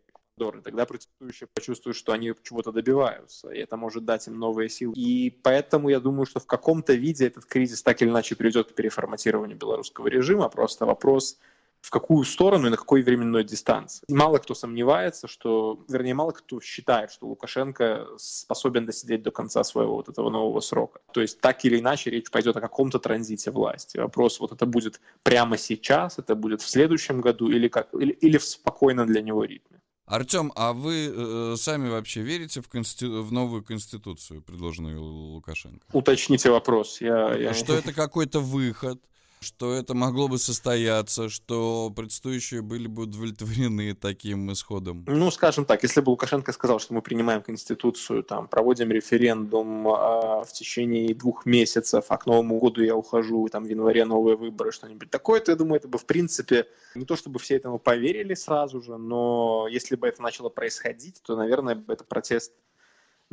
тогда 0.65 0.87
протестующие 0.87 1.49
почувствуют, 1.55 1.97
что 1.97 2.13
они 2.13 2.33
чего-то 2.43 2.73
добиваются, 2.73 3.51
и 3.51 3.59
это 3.59 3.77
может 3.77 4.05
дать 4.05 4.27
им 4.27 4.39
новые 4.39 4.69
силы. 4.69 4.95
И 4.97 5.31
поэтому 5.31 5.89
я 5.89 6.01
думаю, 6.01 6.27
что 6.27 6.41
в 6.41 6.47
каком-то 6.47 6.95
виде 6.95 7.27
этот 7.27 7.45
кризис 7.45 7.83
так 7.83 8.03
или 8.03 8.09
иначе 8.09 8.35
приведет 8.35 8.73
к 8.73 8.75
переформатированию 8.75 9.57
белорусского 9.57 10.09
режима, 10.09 10.49
просто 10.49 10.85
вопрос 10.85 11.39
в 11.83 11.91
какую 11.91 12.25
сторону 12.25 12.69
и 12.69 12.71
на 12.71 12.77
какой 12.77 13.03
временной 13.03 13.45
дистанции. 13.45 14.05
Мало 14.09 14.39
кто 14.39 14.55
сомневается, 14.55 15.27
что, 15.27 15.85
вернее, 15.89 16.15
мало 16.15 16.31
кто 16.31 16.61
считает, 16.61 17.11
что 17.11 17.27
Лукашенко 17.27 18.07
способен 18.17 18.87
досидеть 18.87 19.23
до 19.23 19.33
конца 19.33 19.65
своего 19.65 19.97
вот 19.97 20.09
этого 20.09 20.31
нового 20.31 20.61
срока. 20.61 21.01
То 21.13 21.21
есть 21.21 21.41
так 21.41 21.65
или 21.65 21.81
иначе 21.81 22.11
речь 22.11 22.31
пойдет 22.31 22.57
о 22.57 22.61
каком-то 22.61 23.01
транзите 23.01 23.51
власти. 23.51 23.99
Вопрос, 23.99 24.39
вот 24.39 24.53
это 24.53 24.65
будет 24.65 25.01
прямо 25.25 25.59
сейчас, 25.59 26.19
это 26.19 26.37
будет 26.37 26.63
в 26.63 26.69
следующем 26.69 27.21
году 27.21 27.51
или, 27.51 27.67
как, 27.67 27.89
или, 27.95 28.13
или 28.13 28.39
в 28.39 28.45
спокойном 28.45 29.09
для 29.09 29.21
него 29.21 29.45
ритме. 29.45 29.81
Артем, 30.07 30.53
а 30.55 30.73
вы 30.73 31.13
э, 31.15 31.55
сами 31.57 31.89
вообще 31.89 32.23
верите 32.23 32.61
в, 32.61 32.69
конститу... 32.69 33.23
в 33.23 33.33
новую 33.33 33.65
конституцию, 33.65 34.43
предложенную 34.43 35.03
Лукашенко? 35.03 35.87
Уточните 35.93 36.51
вопрос. 36.51 37.01
Я, 37.01 37.35
я... 37.35 37.55
Что 37.55 37.75
это 37.75 37.93
какой-то 37.93 38.41
выход? 38.41 39.01
Что 39.43 39.75
это 39.75 39.95
могло 39.95 40.29
бы 40.29 40.39
состояться, 40.39 41.29
что 41.29 41.93
предстоящие 41.95 42.63
были 42.63 42.87
бы 42.87 43.03
удовлетворены 43.03 43.95
таким 43.95 44.53
исходом? 44.53 45.05
Ну, 45.07 45.31
скажем 45.31 45.65
так, 45.65 45.83
если 45.83 46.01
бы 46.01 46.11
Лукашенко 46.11 46.53
сказал, 46.53 46.79
что 46.79 46.95
мы 46.95 47.03
принимаем 47.03 47.43
Конституцию, 47.43 48.23
там, 48.23 48.49
проводим 48.49 48.91
референдум 48.91 49.89
а, 49.89 50.45
в 50.45 50.53
течение 50.53 51.15
двух 51.15 51.47
месяцев, 51.47 52.07
а 52.09 52.17
к 52.17 52.27
Новому 52.27 52.59
году 52.59 52.83
я 52.83 52.97
ухожу, 52.97 53.49
там, 53.49 53.65
в 53.65 53.69
январе 53.69 54.05
новые 54.05 54.37
выборы, 54.37 54.73
что-нибудь 54.73 55.11
такое, 55.11 55.41
то 55.41 55.53
я 55.53 55.57
думаю, 55.57 55.77
это 55.77 55.89
бы, 55.89 55.99
в 55.99 56.07
принципе, 56.07 56.67
не 56.95 57.05
то 57.05 57.17
чтобы 57.17 57.39
все 57.39 57.57
этому 57.57 57.79
поверили 57.79 58.35
сразу 58.35 58.81
же, 58.81 58.97
но 58.97 59.67
если 59.71 59.97
бы 59.97 60.09
это 60.09 60.23
начало 60.23 60.49
происходить, 60.49 61.21
то, 61.23 61.37
наверное, 61.37 61.83
это 61.89 62.05
протест 62.05 62.53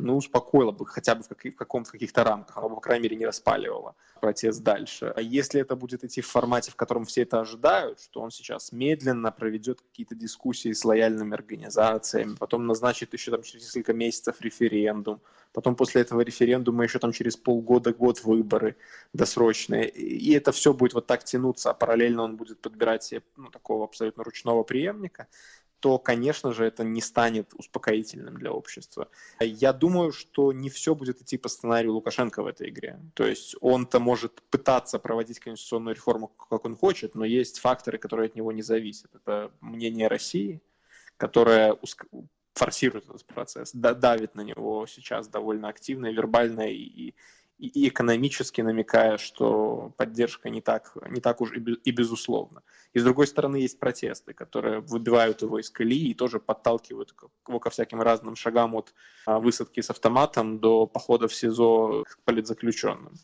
ну, 0.00 0.16
успокоило 0.16 0.72
бы 0.72 0.86
хотя 0.86 1.14
бы 1.14 1.22
в, 1.22 1.28
как, 1.28 1.44
в 1.44 1.56
каком-то 1.56 1.92
каких-то 1.92 2.24
рамках, 2.24 2.56
оно 2.56 2.68
бы, 2.68 2.74
по 2.76 2.80
крайней 2.80 3.04
мере, 3.04 3.16
не 3.16 3.26
распаливало 3.26 3.94
протест 4.20 4.62
дальше. 4.62 5.12
А 5.16 5.20
если 5.20 5.60
это 5.60 5.76
будет 5.76 6.04
идти 6.04 6.20
в 6.20 6.26
формате, 6.26 6.70
в 6.70 6.76
котором 6.76 7.04
все 7.04 7.22
это 7.22 7.40
ожидают, 7.40 8.00
что 8.00 8.20
он 8.20 8.30
сейчас 8.30 8.72
медленно 8.72 9.32
проведет 9.32 9.80
какие-то 9.80 10.14
дискуссии 10.14 10.72
с 10.72 10.84
лояльными 10.84 11.34
организациями, 11.34 12.36
потом 12.38 12.66
назначит 12.66 13.12
еще 13.12 13.30
там 13.30 13.42
через 13.42 13.64
несколько 13.64 13.92
месяцев 13.92 14.40
референдум, 14.40 15.20
потом 15.52 15.74
после 15.74 16.02
этого 16.02 16.20
референдума 16.20 16.84
еще 16.84 16.98
там 16.98 17.12
через 17.12 17.36
полгода, 17.36 17.92
год 17.92 18.22
выборы 18.24 18.76
досрочные, 19.12 19.88
и 19.88 20.32
это 20.32 20.52
все 20.52 20.72
будет 20.72 20.94
вот 20.94 21.06
так 21.06 21.24
тянуться, 21.24 21.70
а 21.70 21.74
параллельно 21.74 22.22
он 22.22 22.36
будет 22.36 22.60
подбирать 22.60 23.04
себе 23.04 23.22
ну, 23.36 23.50
такого 23.50 23.84
абсолютно 23.84 24.24
ручного 24.24 24.62
преемника, 24.62 25.26
то, 25.80 25.98
конечно 25.98 26.52
же, 26.52 26.64
это 26.64 26.84
не 26.84 27.00
станет 27.00 27.52
успокоительным 27.54 28.36
для 28.36 28.52
общества. 28.52 29.08
Я 29.40 29.72
думаю, 29.72 30.12
что 30.12 30.52
не 30.52 30.68
все 30.68 30.94
будет 30.94 31.22
идти 31.22 31.38
по 31.38 31.48
сценарию 31.48 31.94
Лукашенко 31.94 32.42
в 32.42 32.46
этой 32.46 32.68
игре. 32.68 33.00
То 33.14 33.26
есть 33.26 33.56
он-то 33.60 33.98
может 33.98 34.42
пытаться 34.50 34.98
проводить 34.98 35.40
конституционную 35.40 35.94
реформу, 35.94 36.28
как 36.28 36.64
он 36.64 36.76
хочет, 36.76 37.14
но 37.14 37.24
есть 37.24 37.58
факторы, 37.58 37.98
которые 37.98 38.26
от 38.26 38.36
него 38.36 38.52
не 38.52 38.62
зависят. 38.62 39.10
Это 39.14 39.50
мнение 39.60 40.08
России, 40.08 40.60
которое 41.16 41.76
форсирует 42.54 43.04
этот 43.04 43.24
процесс, 43.24 43.70
давит 43.72 44.34
на 44.34 44.42
него 44.42 44.86
сейчас 44.86 45.28
довольно 45.28 45.68
активно 45.68 46.12
вербально, 46.12 46.68
и, 46.70 46.74
и 46.76 47.14
экономически 47.60 48.62
намекая, 48.62 49.18
что 49.18 49.92
поддержка 49.96 50.50
не 50.50 50.60
так, 50.60 50.96
не 51.08 51.20
так 51.20 51.40
уж 51.40 51.52
и 51.52 51.90
безусловно. 51.90 52.62
И 52.92 52.98
с 52.98 53.04
другой 53.04 53.26
стороны 53.26 53.56
есть 53.56 53.78
протесты, 53.78 54.32
которые 54.32 54.80
выбивают 54.80 55.42
его 55.42 55.58
из 55.58 55.70
колеи 55.70 56.10
и 56.10 56.14
тоже 56.14 56.40
подталкивают 56.40 57.14
его 57.48 57.58
ко 57.60 57.70
всяким 57.70 58.00
разным 58.02 58.36
шагам 58.36 58.74
от 58.74 58.94
а, 59.26 59.38
высадки 59.38 59.80
с 59.80 59.90
автоматом 59.90 60.58
до 60.58 60.86
похода 60.86 61.28
в 61.28 61.34
СИЗО 61.34 62.04
к 62.08 62.18
политзаключенным. 62.24 63.14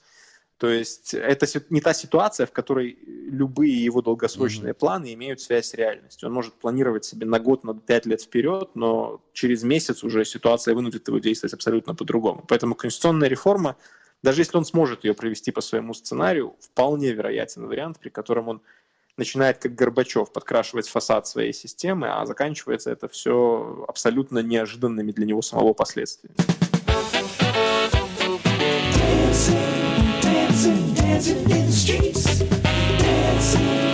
То 0.59 0.70
есть 0.70 1.12
это 1.12 1.46
не 1.68 1.83
та 1.83 1.92
ситуация, 1.92 2.46
в 2.46 2.53
которой 2.53 2.99
любые 3.07 3.85
его 3.85 4.01
долгосрочные 4.01 4.72
mm-hmm. 4.72 4.79
планы 4.79 5.12
имеют 5.12 5.40
связь 5.40 5.66
с 5.66 5.75
реальностью. 5.75 6.29
Он 6.29 6.35
может 6.35 6.55
планировать 6.55 7.05
себе 7.05 7.27
на 7.27 7.38
год, 7.38 7.62
на 7.62 7.75
пять 7.75 8.07
лет 8.07 8.22
вперед, 8.22 8.70
но 8.75 9.22
через 9.35 9.64
месяц 9.64 10.03
уже 10.03 10.25
ситуация 10.25 10.75
вынудит 10.75 11.09
его 11.09 11.18
действовать 11.18 11.53
абсолютно 11.53 11.94
по-другому. 11.94 12.42
Поэтому 12.49 12.75
конституционная 12.75 13.29
реформа 13.29 13.77
даже 14.22 14.40
если 14.40 14.57
он 14.57 14.64
сможет 14.64 15.05
ее 15.05 15.14
провести 15.14 15.50
по 15.50 15.61
своему 15.61 15.94
сценарию, 15.94 16.57
вполне 16.61 17.12
вероятен 17.12 17.66
вариант, 17.66 17.98
при 17.98 18.09
котором 18.09 18.48
он 18.48 18.62
начинает 19.16 19.59
как 19.59 19.74
Горбачев 19.74 20.33
подкрашивать 20.33 20.88
фасад 20.88 21.26
своей 21.26 21.52
системы, 21.52 22.09
а 22.09 22.26
заканчивается 22.26 22.90
это 22.90 23.09
все 23.09 23.85
абсолютно 23.88 24.40
неожиданными 24.40 25.12
для 25.12 25.26
него 25.26 25.42
самого 25.42 25.72
последствиями. 25.72 26.37
Dancing, 30.22 30.94
dancing 30.94 31.44
in 31.44 31.66
the 31.66 31.72
streets. 31.72 32.40
Dancing, 32.40 32.96
dancing, 32.98 33.86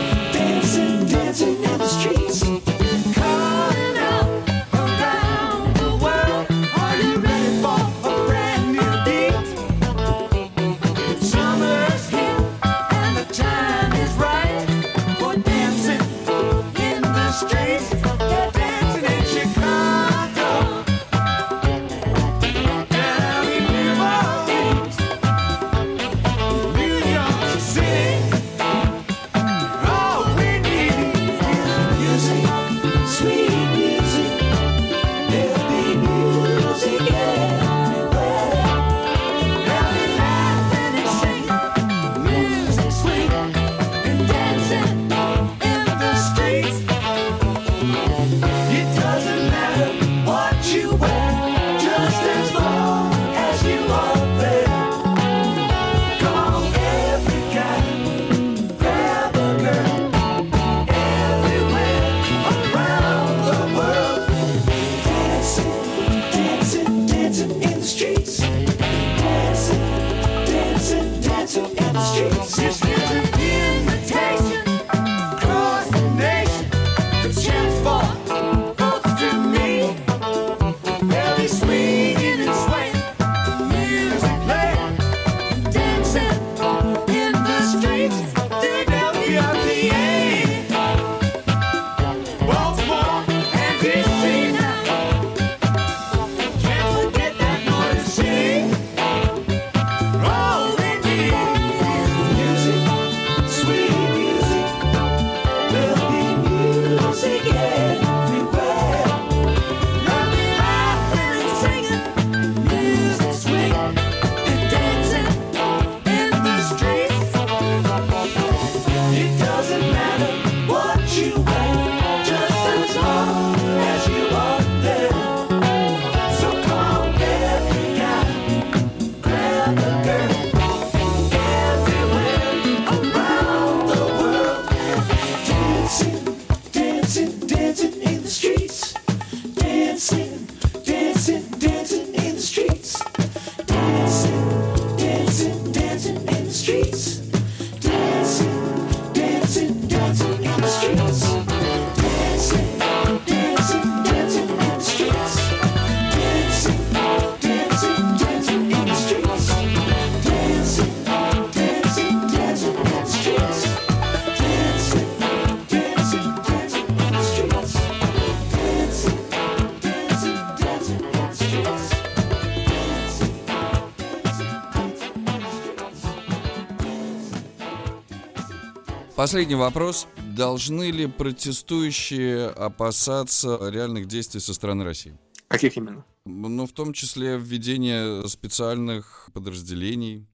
Последний 179.23 179.55
вопрос. 179.55 180.09
Должны 180.37 180.91
ли 180.91 181.07
протестующие 181.07 182.49
опасаться 182.49 183.57
реальных 183.71 184.09
действий 184.09 184.41
со 184.41 184.53
стороны 184.53 184.83
России? 184.83 185.17
Каких 185.47 185.77
именно? 185.77 186.05
Ну, 186.25 186.67
в 186.67 186.73
том 186.73 186.93
числе 186.93 187.37
введение 187.39 188.29
специальных 188.29 189.31
подразделений, 189.33 190.27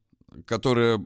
которое 0.46 0.98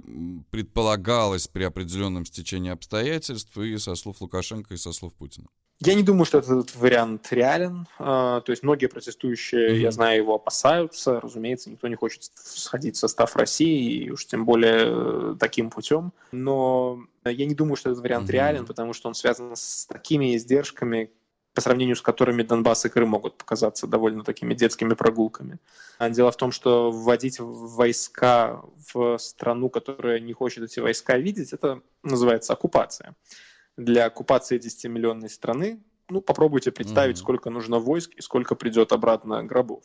предполагалось 0.53 1.49
при 1.49 1.65
определенном 1.65 2.25
стечении 2.25 2.71
обстоятельств 2.71 3.59
и 3.59 3.77
со 3.79 3.97
слов 3.97 4.21
Лукашенко, 4.21 4.75
и 4.75 4.77
со 4.77 4.93
слов 4.93 5.15
Путина. 5.15 5.49
Я 5.85 5.95
не 5.95 6.05
думаю, 6.05 6.27
что 6.27 6.39
этот 6.39 6.77
вариант 6.77 7.33
реален. 7.33 7.89
А, 7.99 8.41
то 8.43 8.53
есть 8.53 8.63
многие 8.63 8.87
протестующие, 8.87 9.71
mm-hmm. 9.71 9.81
я 9.81 9.91
знаю, 9.91 10.19
его 10.19 10.37
опасаются. 10.37 11.21
Разумеется, 11.21 11.71
никто 11.71 11.89
не 11.89 11.97
хочет 11.97 12.23
сходить 12.35 12.95
в 12.95 13.01
состав 13.01 13.35
России, 13.35 14.05
и 14.05 14.11
уж 14.11 14.27
тем 14.27 14.45
более 14.45 14.85
э, 14.87 15.37
таким 15.41 15.71
путем. 15.71 16.13
Но 16.31 17.01
я 17.25 17.47
не 17.47 17.57
думаю, 17.57 17.75
что 17.75 17.91
этот 17.91 18.03
вариант 18.03 18.29
mm-hmm. 18.29 18.33
реален, 18.33 18.67
потому 18.67 18.93
что 18.93 19.09
он 19.09 19.15
связан 19.15 19.57
с 19.57 19.87
такими 19.87 20.37
издержками, 20.37 21.11
по 21.53 21.61
сравнению 21.61 21.97
с 21.97 22.01
которыми 22.01 22.45
Донбасс 22.45 22.85
и 22.87 22.89
Крым 22.89 23.09
могут 23.09 23.37
показаться 23.37 23.87
довольно 23.87 24.23
такими 24.23 24.55
детскими 24.55 24.95
прогулками. 24.95 25.59
А 25.99 26.09
дело 26.11 26.31
в 26.31 26.37
том, 26.37 26.53
что 26.53 26.93
вводить 26.93 27.41
войска 27.41 28.63
в 28.95 29.19
страну, 29.19 29.69
которая 29.69 30.21
не 30.21 30.33
хочет 30.33 30.63
эти 30.63 30.79
войска 30.79 31.19
видеть, 31.19 31.53
это 31.53 31.83
называется 32.05 32.53
оккупация 32.53 33.17
для 33.77 34.07
оккупации 34.07 34.59
10-миллионной 34.59 35.29
страны, 35.29 35.81
ну, 36.09 36.21
попробуйте 36.21 36.73
представить, 36.73 37.17
mm-hmm. 37.17 37.21
сколько 37.21 37.51
нужно 37.51 37.79
войск 37.79 38.13
и 38.15 38.21
сколько 38.21 38.55
придет 38.55 38.93
обратно 38.93 39.43
гробов. 39.45 39.85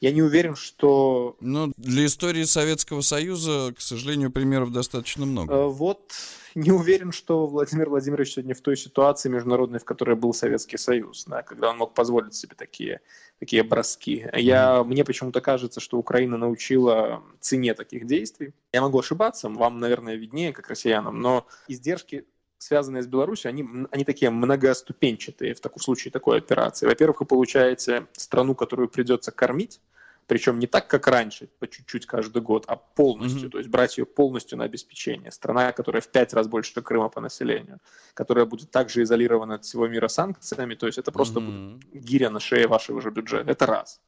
Я 0.00 0.12
не 0.12 0.22
уверен, 0.22 0.56
что... 0.56 1.36
Ну, 1.40 1.72
для 1.76 2.06
истории 2.06 2.44
Советского 2.44 3.02
Союза, 3.02 3.74
к 3.76 3.80
сожалению, 3.82 4.32
примеров 4.32 4.72
достаточно 4.72 5.26
много. 5.26 5.52
Э, 5.52 5.66
вот 5.66 6.12
не 6.54 6.72
уверен, 6.72 7.12
что 7.12 7.46
Владимир 7.46 7.90
Владимирович 7.90 8.32
сегодня 8.32 8.54
в 8.54 8.62
той 8.62 8.78
ситуации 8.78 9.28
международной, 9.28 9.78
в 9.78 9.84
которой 9.84 10.16
был 10.16 10.32
Советский 10.32 10.78
Союз, 10.78 11.26
да, 11.26 11.42
когда 11.42 11.70
он 11.70 11.76
мог 11.76 11.92
позволить 11.92 12.34
себе 12.34 12.54
такие, 12.56 13.02
такие 13.38 13.62
броски. 13.62 14.26
Я. 14.34 14.82
Мне 14.84 15.04
почему-то 15.04 15.42
кажется, 15.42 15.80
что 15.80 15.98
Украина 15.98 16.38
научила 16.38 17.22
цене 17.40 17.74
таких 17.74 18.06
действий. 18.06 18.54
Я 18.72 18.80
могу 18.80 18.98
ошибаться, 18.98 19.50
вам, 19.50 19.80
наверное, 19.80 20.14
виднее, 20.14 20.54
как 20.54 20.68
россиянам, 20.68 21.20
но 21.20 21.46
издержки 21.68 22.24
связанные 22.60 23.02
с 23.02 23.06
Беларусью, 23.06 23.48
они, 23.48 23.66
они 23.90 24.04
такие 24.04 24.30
многоступенчатые 24.30 25.54
в 25.54 25.60
таком 25.60 25.82
случае 25.82 26.12
такой 26.12 26.38
операции. 26.38 26.86
Во-первых, 26.86 27.20
вы 27.20 27.26
получаете 27.26 28.06
страну, 28.12 28.54
которую 28.54 28.88
придется 28.88 29.32
кормить, 29.32 29.80
причем 30.26 30.58
не 30.58 30.66
так, 30.66 30.86
как 30.86 31.08
раньше, 31.08 31.48
по 31.58 31.66
чуть-чуть 31.66 32.06
каждый 32.06 32.42
год, 32.42 32.64
а 32.68 32.76
полностью, 32.76 33.48
mm-hmm. 33.48 33.50
то 33.50 33.58
есть 33.58 33.70
брать 33.70 33.98
ее 33.98 34.04
полностью 34.04 34.58
на 34.58 34.64
обеспечение. 34.64 35.32
Страна, 35.32 35.72
которая 35.72 36.02
в 36.02 36.08
пять 36.08 36.34
раз 36.34 36.46
больше 36.46 36.80
Крыма 36.82 37.08
по 37.08 37.20
населению, 37.20 37.78
которая 38.14 38.44
будет 38.44 38.70
также 38.70 39.02
изолирована 39.02 39.54
от 39.54 39.64
всего 39.64 39.88
мира 39.88 40.08
санкциями, 40.08 40.74
то 40.74 40.86
есть 40.86 40.98
это 40.98 41.10
просто 41.10 41.40
mm-hmm. 41.40 41.72
будет 41.78 42.04
гиря 42.04 42.30
на 42.30 42.40
шее 42.40 42.68
вашего 42.68 43.00
же 43.00 43.10
бюджета. 43.10 43.50
Это 43.50 43.66
раз. 43.66 44.00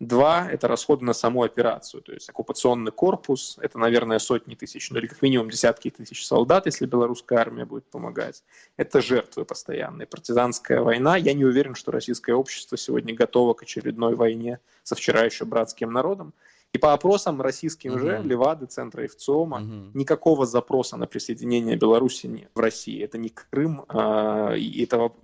Два– 0.00 0.50
это 0.50 0.66
расходы 0.66 1.04
на 1.04 1.12
саму 1.12 1.44
операцию, 1.44 2.02
то 2.02 2.12
есть 2.12 2.28
оккупационный 2.28 2.90
корпус, 2.90 3.56
это, 3.60 3.78
наверное, 3.78 4.18
сотни 4.18 4.56
тысяч, 4.56 4.90
ну 4.90 4.98
или 4.98 5.06
как 5.06 5.22
минимум 5.22 5.50
десятки 5.50 5.88
тысяч 5.88 6.26
солдат, 6.26 6.66
если 6.66 6.86
белорусская 6.86 7.38
армия 7.38 7.64
будет 7.64 7.84
помогать. 7.84 8.42
Это 8.76 9.00
жертвы 9.00 9.44
постоянные. 9.44 10.06
Партизанская 10.06 10.80
война. 10.82 11.16
Я 11.16 11.32
не 11.32 11.44
уверен, 11.44 11.76
что 11.76 11.92
российское 11.92 12.34
общество 12.34 12.76
сегодня 12.76 13.14
готово 13.14 13.54
к 13.54 13.62
очередной 13.62 14.16
войне 14.16 14.58
со 14.82 14.96
вчера 14.96 15.22
еще 15.22 15.44
братским 15.44 15.92
народом. 15.92 16.34
И 16.72 16.78
по 16.78 16.92
опросам 16.92 17.40
российским 17.40 17.94
uh-huh. 17.94 18.20
же, 18.22 18.28
Левады, 18.28 18.66
Центра 18.66 19.04
Евцома, 19.04 19.60
uh-huh. 19.60 19.90
никакого 19.94 20.44
запроса 20.44 20.96
на 20.96 21.06
присоединение 21.06 21.76
Беларуси 21.76 22.48
в 22.52 22.58
России. 22.58 23.00
Это 23.00 23.16
не 23.16 23.28
Крым, 23.28 23.84
а, 23.86 24.54
и 24.54 24.82
этого 24.82 25.14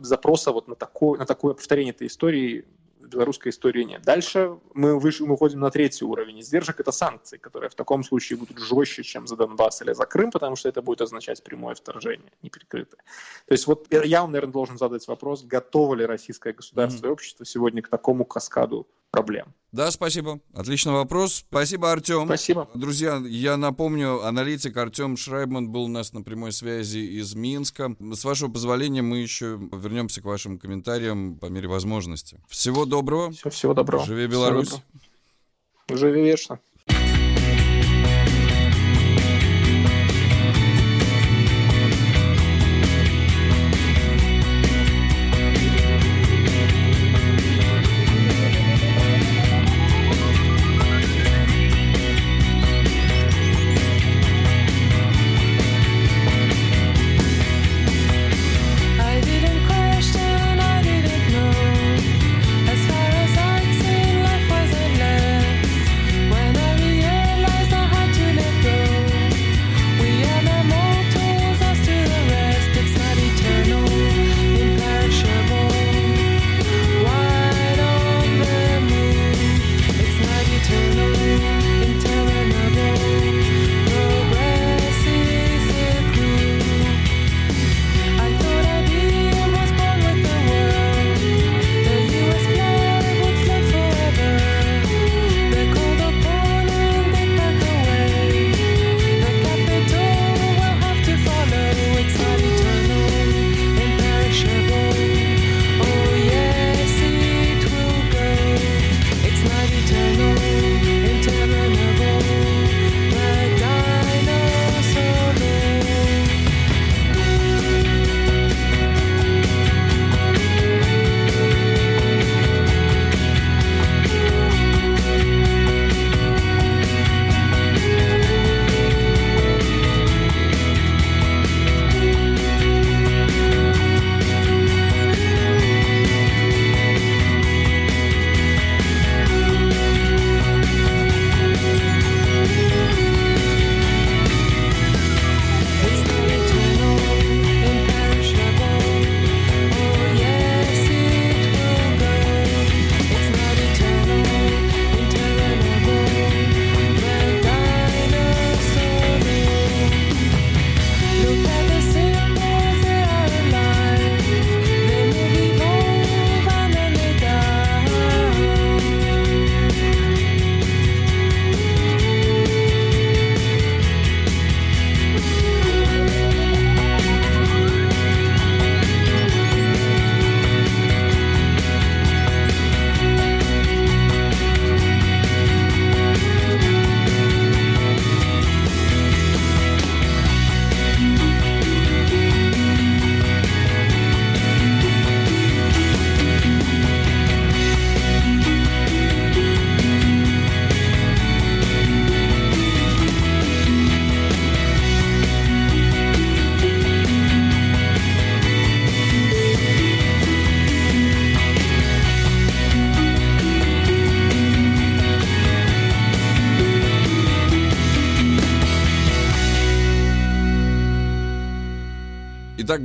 запроса 0.00 0.52
вот 0.52 0.68
на 0.68 0.74
такое, 0.74 1.18
на 1.18 1.24
такое 1.24 1.54
повторение 1.54 1.94
этой 1.94 2.08
истории 2.08 2.66
белорусской 3.12 3.50
истории 3.50 3.84
нет. 3.84 4.02
Дальше 4.02 4.58
мы, 4.74 4.98
выше, 4.98 5.24
мы 5.24 5.34
уходим 5.34 5.60
на 5.60 5.70
третий 5.70 6.04
уровень 6.04 6.40
издержек, 6.40 6.80
это 6.80 6.92
санкции, 6.92 7.36
которые 7.36 7.70
в 7.70 7.74
таком 7.74 8.02
случае 8.02 8.38
будут 8.38 8.58
жестче, 8.58 9.02
чем 9.02 9.26
за 9.26 9.36
Донбасс 9.36 9.82
или 9.82 9.92
за 9.92 10.06
Крым, 10.06 10.30
потому 10.30 10.56
что 10.56 10.68
это 10.68 10.82
будет 10.82 11.00
означать 11.00 11.42
прямое 11.42 11.74
вторжение, 11.74 12.32
не 12.42 12.50
прикрытое. 12.50 13.00
То 13.46 13.52
есть 13.52 13.66
вот 13.66 13.86
я 13.90 14.22
вам, 14.22 14.32
наверное, 14.32 14.52
должен 14.52 14.78
задать 14.78 15.06
вопрос, 15.08 15.44
готово 15.44 15.94
ли 15.94 16.06
российское 16.06 16.52
государство 16.52 17.06
mm-hmm. 17.06 17.10
и 17.10 17.12
общество 17.12 17.46
сегодня 17.46 17.82
к 17.82 17.88
такому 17.88 18.24
каскаду 18.24 18.86
проблем. 19.12 19.54
Да, 19.70 19.90
спасибо. 19.90 20.40
Отличный 20.54 20.92
вопрос. 20.92 21.44
Спасибо, 21.48 21.92
Артем. 21.92 22.26
Спасибо. 22.26 22.68
Друзья, 22.74 23.22
я 23.24 23.56
напомню, 23.56 24.22
аналитик 24.26 24.76
Артем 24.76 25.16
Шрайбман 25.16 25.70
был 25.70 25.84
у 25.84 25.88
нас 25.88 26.12
на 26.12 26.22
прямой 26.22 26.52
связи 26.52 26.98
из 26.98 27.34
Минска. 27.34 27.94
С 28.00 28.24
вашего 28.24 28.50
позволения 28.50 29.00
мы 29.02 29.18
еще 29.18 29.58
вернемся 29.72 30.20
к 30.20 30.24
вашим 30.24 30.58
комментариям 30.58 31.38
по 31.38 31.46
мере 31.46 31.68
возможности. 31.68 32.40
Всего 32.48 32.84
доброго. 32.84 33.30
Все, 33.30 33.48
всего 33.48 33.72
доброго. 33.72 34.04
Живи 34.04 34.26
Беларусь. 34.26 34.74
Живи 35.88 36.22
вечно. 36.22 36.58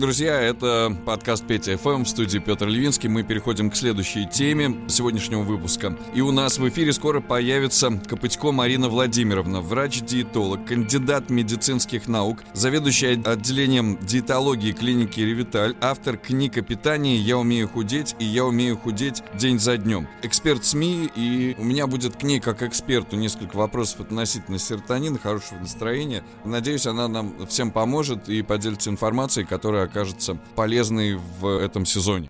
Друзья, 0.07 0.39
это 0.39 0.95
подкаст 1.05 1.45
Петя 1.45 1.77
ФМ 1.77 2.03
в 2.03 2.07
студии 2.07 2.39
Петр 2.39 2.65
Левинский. 2.65 3.09
Мы 3.09 3.23
переходим 3.23 3.69
к 3.69 3.75
следующей 3.75 4.25
теме 4.25 4.73
сегодняшнего 4.87 5.41
выпуска. 5.41 5.97
И 6.13 6.21
у 6.21 6.31
нас 6.31 6.59
в 6.59 6.69
эфире 6.69 6.93
скоро 6.93 7.19
появится 7.19 7.91
Копытько 8.07 8.53
Марина 8.53 8.87
Владимировна, 8.87 9.59
врач-диетолог, 9.59 10.63
кандидат 10.63 11.29
медицинских 11.29 12.07
наук, 12.07 12.37
заведующая 12.53 13.21
отделением 13.21 13.99
диетологии 14.01 14.71
клиники 14.71 15.19
Ревиталь, 15.19 15.75
автор 15.81 16.15
книг 16.15 16.57
о 16.57 16.61
питании 16.61 17.17
«Я 17.17 17.37
умею 17.37 17.67
худеть» 17.67 18.15
и 18.17 18.23
«Я 18.23 18.45
умею 18.45 18.77
худеть 18.77 19.23
день 19.33 19.59
за 19.59 19.75
днем». 19.75 20.07
Эксперт 20.21 20.63
СМИ, 20.63 21.09
и 21.17 21.53
у 21.57 21.65
меня 21.65 21.85
будет 21.85 22.15
к 22.15 22.23
ней 22.23 22.39
как 22.39 22.63
эксперту 22.63 23.17
несколько 23.17 23.57
вопросов 23.57 23.99
относительно 23.99 24.57
серотонина, 24.57 25.19
хорошего 25.19 25.59
настроения. 25.59 26.23
Надеюсь, 26.45 26.87
она 26.87 27.09
нам 27.09 27.45
всем 27.47 27.71
поможет 27.71 28.29
и 28.29 28.41
поделится 28.41 28.89
информацией, 28.89 29.45
которая 29.45 29.83
окажется 29.97 30.37
полезной 30.55 31.15
в 31.39 31.47
этом 31.57 31.83
сезоне. 31.85 32.29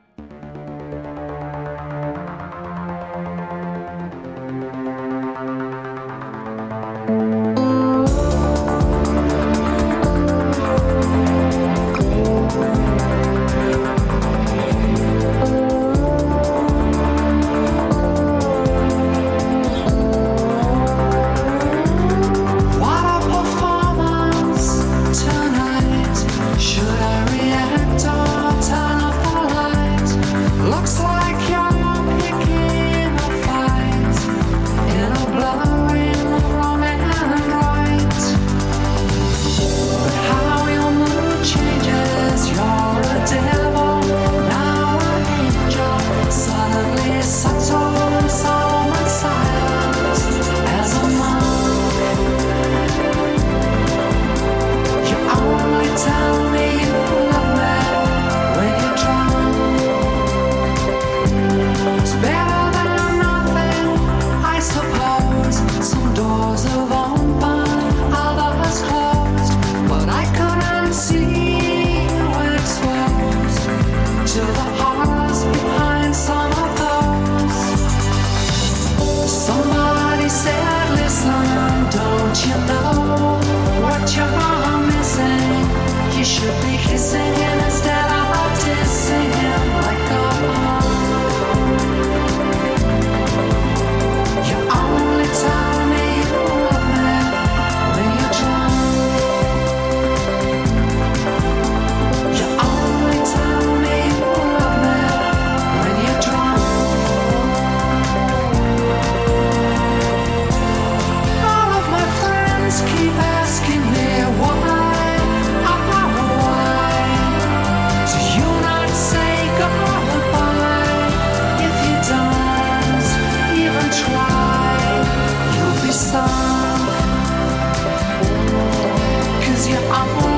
Итак, 129.70 130.37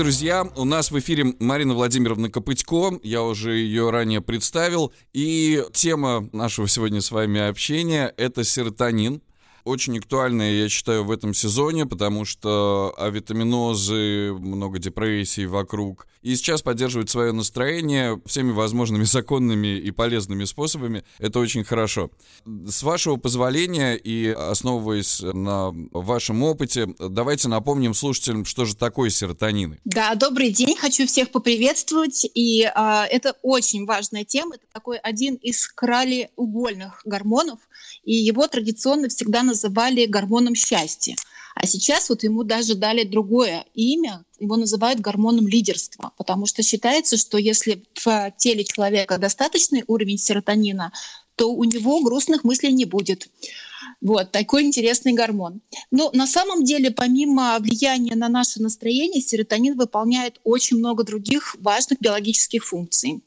друзья, 0.00 0.48
у 0.56 0.64
нас 0.64 0.90
в 0.90 0.98
эфире 0.98 1.34
Марина 1.40 1.74
Владимировна 1.74 2.30
Копытько. 2.30 2.98
Я 3.02 3.22
уже 3.22 3.58
ее 3.58 3.90
ранее 3.90 4.22
представил. 4.22 4.94
И 5.12 5.62
тема 5.74 6.26
нашего 6.32 6.68
сегодня 6.68 7.02
с 7.02 7.10
вами 7.10 7.38
общения— 7.38 8.14
это 8.16 8.42
серотонин 8.42 9.20
очень 9.70 9.98
актуальная, 9.98 10.52
я 10.52 10.68
считаю, 10.68 11.04
в 11.04 11.10
этом 11.10 11.32
сезоне, 11.34 11.86
потому 11.86 12.24
что 12.24 12.94
авитаминозы, 12.98 14.32
много 14.32 14.78
депрессий 14.78 15.46
вокруг. 15.46 16.06
И 16.22 16.36
сейчас 16.36 16.60
поддерживать 16.60 17.08
свое 17.08 17.32
настроение 17.32 18.20
всеми 18.26 18.52
возможными 18.52 19.04
законными 19.20 19.78
и 19.78 19.90
полезными 19.90 20.44
способами— 20.44 21.04
это 21.18 21.38
очень 21.38 21.64
хорошо. 21.64 22.10
С 22.44 22.82
вашего 22.82 23.16
позволения 23.16 23.94
и 23.94 24.28
основываясь 24.28 25.20
на 25.22 25.72
вашем 25.92 26.42
опыте, 26.42 26.88
давайте 26.98 27.48
напомним 27.48 27.94
слушателям, 27.94 28.44
что 28.44 28.64
же 28.64 28.76
такое 28.76 29.10
серотонины. 29.10 29.80
Да, 29.84 30.14
добрый 30.14 30.50
день, 30.50 30.76
хочу 30.76 31.06
всех 31.06 31.30
поприветствовать. 31.30 32.26
И 32.34 32.70
а, 32.74 33.06
это 33.06 33.34
очень 33.42 33.86
важная 33.86 34.24
тема. 34.24 34.56
Это 34.56 34.64
такой 34.72 34.98
один 34.98 35.36
из 35.36 35.66
кралеугольных 35.68 37.00
гормонов, 37.04 37.60
и 38.04 38.14
его 38.14 38.46
традиционно 38.46 39.08
всегда 39.08 39.42
называли 39.42 40.06
гормоном 40.06 40.54
счастья. 40.54 41.16
А 41.54 41.66
сейчас 41.66 42.08
вот 42.08 42.22
ему 42.22 42.44
даже 42.44 42.74
дали 42.74 43.04
другое 43.04 43.64
имя, 43.74 44.24
его 44.38 44.56
называют 44.56 45.00
гормоном 45.00 45.46
лидерства, 45.46 46.12
потому 46.16 46.46
что 46.46 46.62
считается, 46.62 47.16
что 47.16 47.38
если 47.38 47.84
в 48.02 48.32
теле 48.38 48.64
человека 48.64 49.18
достаточный 49.18 49.84
уровень 49.86 50.16
серотонина, 50.16 50.92
то 51.36 51.52
у 51.52 51.64
него 51.64 52.00
грустных 52.02 52.44
мыслей 52.44 52.72
не 52.72 52.84
будет. 52.84 53.28
Вот 54.00 54.30
такой 54.32 54.62
интересный 54.62 55.12
гормон. 55.12 55.60
Но 55.90 56.10
на 56.14 56.26
самом 56.26 56.64
деле, 56.64 56.90
помимо 56.90 57.58
влияния 57.60 58.14
на 58.14 58.28
наше 58.28 58.62
настроение, 58.62 59.20
серотонин 59.20 59.76
выполняет 59.76 60.40
очень 60.44 60.78
много 60.78 61.04
других 61.04 61.56
важных 61.60 62.00
биологических 62.00 62.64
функций. 62.64 63.20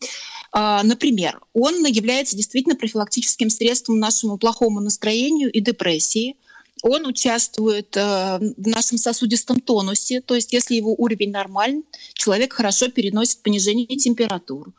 А, 0.52 0.84
например, 0.84 1.42
он 1.54 1.86
является 1.86 2.36
действительно 2.36 2.76
профилактическим 2.76 3.50
средством 3.50 4.00
нашему 4.00 4.38
плохому 4.38 4.80
настроению 4.80 5.52
и 5.52 5.60
депрессии. 5.60 6.38
Он 6.82 7.06
участвует 7.06 7.96
э, 7.96 8.40
в 8.58 8.68
нашем 8.68 8.98
сосудистом 8.98 9.60
тонусе, 9.62 10.22
то 10.22 10.36
есть 10.36 10.54
если 10.54 10.76
его 10.76 10.94
уровень 10.98 11.32
нормальный, 11.32 11.84
человек 12.14 12.54
хорошо 12.54 12.90
переносит 12.90 13.42
понижение 13.42 13.98
температуры. 13.98 14.72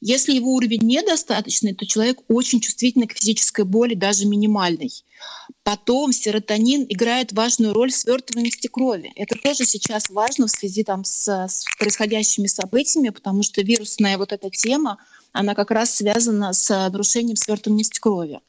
Если 0.00 0.32
его 0.32 0.54
уровень 0.54 0.82
недостаточный, 0.82 1.74
то 1.74 1.84
человек 1.86 2.18
очень 2.28 2.60
чувствительный 2.60 3.08
к 3.08 3.16
физической 3.16 3.64
боли, 3.64 3.94
даже 3.94 4.26
минимальной. 4.26 4.92
Потом 5.64 6.12
серотонин 6.12 6.86
играет 6.88 7.32
важную 7.32 7.72
роль 7.72 7.90
в 7.90 7.96
свертываемости 7.96 8.68
крови. 8.68 9.12
Это 9.16 9.36
тоже 9.36 9.64
сейчас 9.64 10.08
важно 10.08 10.46
в 10.46 10.50
связи 10.50 10.84
там, 10.84 11.04
с, 11.04 11.28
с 11.28 11.64
происходящими 11.78 12.46
событиями, 12.46 13.08
потому 13.08 13.42
что 13.42 13.60
вирусная 13.62 14.18
вот 14.18 14.32
эта 14.32 14.50
тема, 14.50 14.98
она 15.32 15.54
как 15.54 15.70
раз 15.70 15.94
связана 15.94 16.52
с 16.52 16.68
нарушением 16.90 17.36
свертываемости 17.36 18.00
крови. 18.00 18.40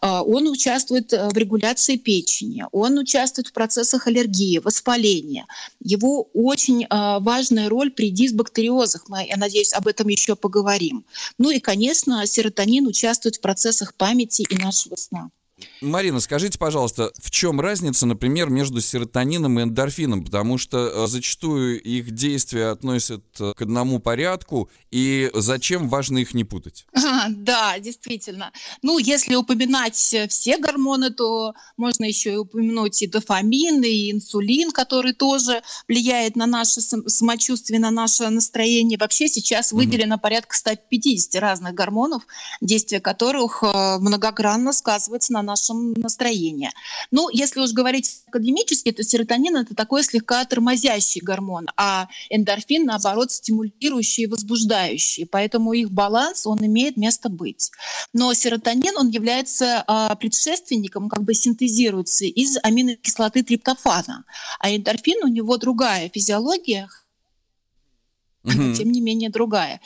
А, 0.00 0.22
он 0.22 0.48
участвует 0.48 1.12
э, 1.12 1.28
в 1.28 1.36
регуляции 1.36 1.96
печени, 1.96 2.64
он 2.72 2.98
участвует 2.98 3.48
в 3.48 3.52
процессах 3.52 4.06
аллергии, 4.06 4.58
воспаления. 4.58 5.46
Его 5.80 6.28
очень 6.34 6.86
а, 6.90 7.20
важная 7.20 7.68
роль 7.68 7.90
при 7.90 8.10
дисбактериозах. 8.10 9.08
Мы, 9.08 9.26
я 9.26 9.36
надеюсь, 9.36 9.72
об 9.72 9.86
этом 9.86 10.08
еще 10.08 10.36
поговорим. 10.36 11.04
Ну 11.38 11.50
и, 11.50 11.60
конечно, 11.60 12.26
серотонин 12.26 12.86
участвует 12.86 13.36
в 13.36 13.40
процессах 13.40 13.94
памяти 13.94 14.44
и 14.48 14.56
нашего 14.56 14.96
сна. 14.96 15.30
Марина, 15.80 16.20
скажите, 16.20 16.58
пожалуйста, 16.58 17.12
в 17.20 17.30
чем 17.30 17.60
разница, 17.60 18.06
например, 18.06 18.50
между 18.50 18.80
серотонином 18.80 19.58
и 19.58 19.62
эндорфином? 19.62 20.24
Потому 20.24 20.58
что 20.58 20.88
э, 20.88 21.06
зачастую 21.06 21.80
их 21.80 22.10
действия 22.10 22.68
относят 22.68 23.24
э, 23.40 23.52
к 23.56 23.62
одному 23.62 23.98
порядку, 23.98 24.70
и 24.90 25.30
зачем 25.34 25.88
важно 25.88 26.18
их 26.18 26.34
не 26.34 26.44
путать? 26.44 26.86
А, 26.94 27.26
да, 27.28 27.78
действительно. 27.78 28.52
Ну, 28.82 28.98
если 28.98 29.34
упоминать 29.34 29.94
все 29.94 30.58
гормоны, 30.58 31.10
то 31.10 31.54
можно 31.76 32.04
еще 32.04 32.34
и 32.34 32.36
упомянуть 32.36 33.02
и 33.02 33.06
дофамин, 33.06 33.82
и 33.82 34.12
инсулин, 34.12 34.70
который 34.70 35.12
тоже 35.12 35.62
влияет 35.86 36.36
на 36.36 36.46
наше 36.46 36.80
самочувствие, 36.80 37.80
на 37.80 37.90
наше 37.90 38.28
настроение. 38.28 38.98
Вообще 38.98 39.28
сейчас 39.28 39.72
выделено 39.72 40.16
mm-hmm. 40.16 40.20
порядка 40.20 40.56
150 40.56 41.40
разных 41.40 41.74
гормонов, 41.74 42.22
действие 42.60 43.00
которых 43.00 43.62
э, 43.62 43.98
многогранно 43.98 44.72
сказывается 44.72 45.32
на 45.32 45.42
нашем 45.48 45.92
настроении. 45.94 46.70
Ну, 47.10 47.28
если 47.30 47.60
уж 47.60 47.72
говорить 47.72 48.22
академически, 48.28 48.92
то 48.92 49.02
серотонин 49.02 49.56
это 49.56 49.74
такой 49.74 50.04
слегка 50.04 50.44
тормозящий 50.44 51.20
гормон, 51.20 51.66
а 51.76 52.08
эндорфин, 52.30 52.84
наоборот, 52.84 53.32
стимулирующий 53.32 54.24
и 54.24 54.26
возбуждающий. 54.26 55.26
Поэтому 55.26 55.72
их 55.72 55.90
баланс, 55.90 56.46
он 56.46 56.58
имеет 56.64 56.96
место 56.96 57.28
быть. 57.28 57.70
Но 58.12 58.34
серотонин, 58.34 58.96
он 58.96 59.08
является 59.08 59.82
а, 59.86 60.14
предшественником, 60.14 61.08
как 61.08 61.22
бы 61.22 61.34
синтезируется 61.34 62.24
из 62.24 62.58
аминокислоты 62.62 63.42
триптофана. 63.42 64.24
А 64.60 64.70
эндорфин 64.74 65.24
у 65.24 65.28
него 65.28 65.56
другая 65.56 66.10
физиология, 66.14 66.88
mm-hmm. 68.44 68.74
тем 68.76 68.92
не 68.92 69.00
менее 69.00 69.30
другая. 69.30 69.80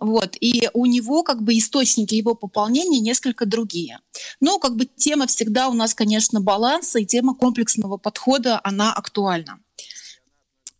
Вот. 0.00 0.36
И 0.40 0.68
у 0.72 0.86
него 0.86 1.22
как 1.22 1.42
бы 1.42 1.56
источники 1.56 2.14
его 2.14 2.34
пополнения 2.34 3.00
несколько 3.00 3.46
другие. 3.46 4.00
Но 4.40 4.58
как 4.58 4.76
бы 4.76 4.84
тема 4.86 5.26
всегда 5.26 5.68
у 5.68 5.74
нас, 5.74 5.94
конечно, 5.94 6.40
баланса, 6.40 6.98
и 6.98 7.06
тема 7.06 7.34
комплексного 7.34 7.96
подхода, 7.96 8.60
она 8.64 8.92
актуальна. 8.92 9.58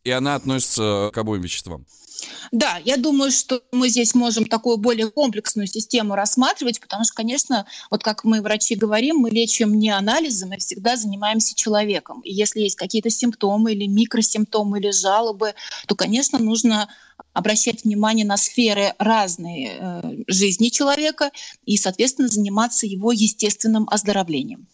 И 0.05 0.11
она 0.11 0.35
относится 0.35 1.11
к 1.13 1.19
обоим 1.19 1.43
веществам. 1.43 1.87
Да, 2.53 2.79
я 2.85 2.97
думаю, 2.97 3.31
что 3.31 3.63
мы 3.73 3.89
здесь 3.89 4.15
можем 4.15 4.45
такую 4.45 4.77
более 4.77 5.11
комплексную 5.11 5.67
систему 5.67 6.15
рассматривать, 6.15 6.81
потому 6.81 7.05
что, 7.05 7.15
конечно, 7.15 7.67
вот 7.91 8.03
как 8.03 8.25
мы, 8.25 8.41
врачи, 8.43 8.75
говорим, 8.75 9.17
мы 9.17 9.31
лечим 9.31 9.79
не 9.79 9.91
анализом, 9.91 10.51
мы 10.51 10.59
всегда 10.59 10.97
занимаемся 10.97 11.55
человеком. 11.55 12.21
И 12.23 12.33
если 12.33 12.61
есть 12.61 12.77
какие-то 12.77 13.11
симптомы 13.11 13.73
или 13.73 13.87
микросимптомы 13.87 14.79
или 14.79 14.91
жалобы, 14.91 15.55
то, 15.87 15.95
конечно, 15.95 16.39
нужно 16.39 16.89
обращать 17.33 17.85
внимание 17.85 18.27
на 18.27 18.37
сферы 18.37 18.95
разные 18.99 19.77
э, 19.79 20.03
жизни 20.27 20.69
человека 20.69 21.31
и, 21.65 21.77
соответственно, 21.77 22.29
заниматься 22.29 22.87
его 22.87 23.13
естественным 23.13 23.87
оздоровлением. 23.89 24.67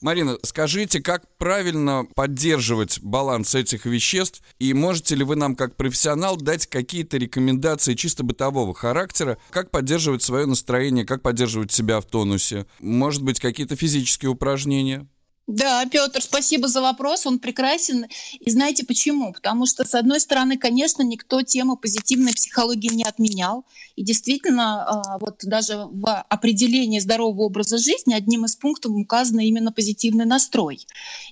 Марина, 0.00 0.38
скажите, 0.44 1.00
как 1.00 1.24
правильно 1.38 2.06
поддерживать 2.14 3.00
баланс 3.00 3.54
этих 3.54 3.84
веществ? 3.84 4.42
И 4.58 4.72
можете 4.72 5.16
ли 5.16 5.24
вы 5.24 5.34
нам, 5.34 5.56
как 5.56 5.76
профессионал, 5.76 6.36
дать 6.36 6.66
какие-то 6.66 7.16
рекомендации 7.16 7.94
чисто 7.94 8.22
бытового 8.22 8.74
характера? 8.74 9.38
Как 9.50 9.70
поддерживать 9.70 10.22
свое 10.22 10.46
настроение, 10.46 11.04
как 11.04 11.22
поддерживать 11.22 11.72
себя 11.72 12.00
в 12.00 12.06
тонусе? 12.06 12.66
Может 12.78 13.22
быть, 13.22 13.40
какие-то 13.40 13.74
физические 13.74 14.30
упражнения? 14.30 15.08
Да, 15.48 15.86
Петр, 15.86 16.20
спасибо 16.20 16.68
за 16.68 16.82
вопрос, 16.82 17.24
он 17.24 17.38
прекрасен. 17.38 18.04
И 18.38 18.50
знаете 18.50 18.84
почему? 18.84 19.32
Потому 19.32 19.64
что, 19.64 19.82
с 19.86 19.94
одной 19.94 20.20
стороны, 20.20 20.58
конечно, 20.58 21.02
никто 21.02 21.40
тему 21.40 21.78
позитивной 21.78 22.34
психологии 22.34 22.94
не 22.94 23.04
отменял. 23.04 23.64
И 23.96 24.04
действительно, 24.04 24.84
а, 24.84 25.18
вот 25.18 25.38
даже 25.44 25.86
в 25.90 26.20
определении 26.28 26.98
здорового 26.98 27.44
образа 27.44 27.78
жизни 27.78 28.12
одним 28.12 28.44
из 28.44 28.56
пунктов 28.56 28.92
указано 28.92 29.40
именно 29.40 29.72
позитивный 29.72 30.26
настрой. 30.26 30.86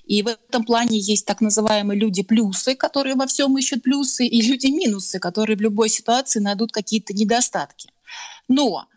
И 0.07 0.23
в 0.23 0.27
этом 0.29 0.63
плане 0.63 0.97
есть 0.97 1.27
так 1.27 1.39
называемые 1.39 1.99
люди-плюсы, 1.99 2.73
которые 2.73 3.13
во 3.13 3.27
всем 3.27 3.55
ищут 3.55 3.83
плюсы, 3.83 4.25
и 4.25 4.41
люди-минусы, 4.41 5.19
которые 5.19 5.57
в 5.57 5.61
любой 5.61 5.89
ситуации 5.89 6.39
найдут 6.39 6.71
какие-то 6.71 7.13
недостатки. 7.13 7.91
Но 8.47 8.87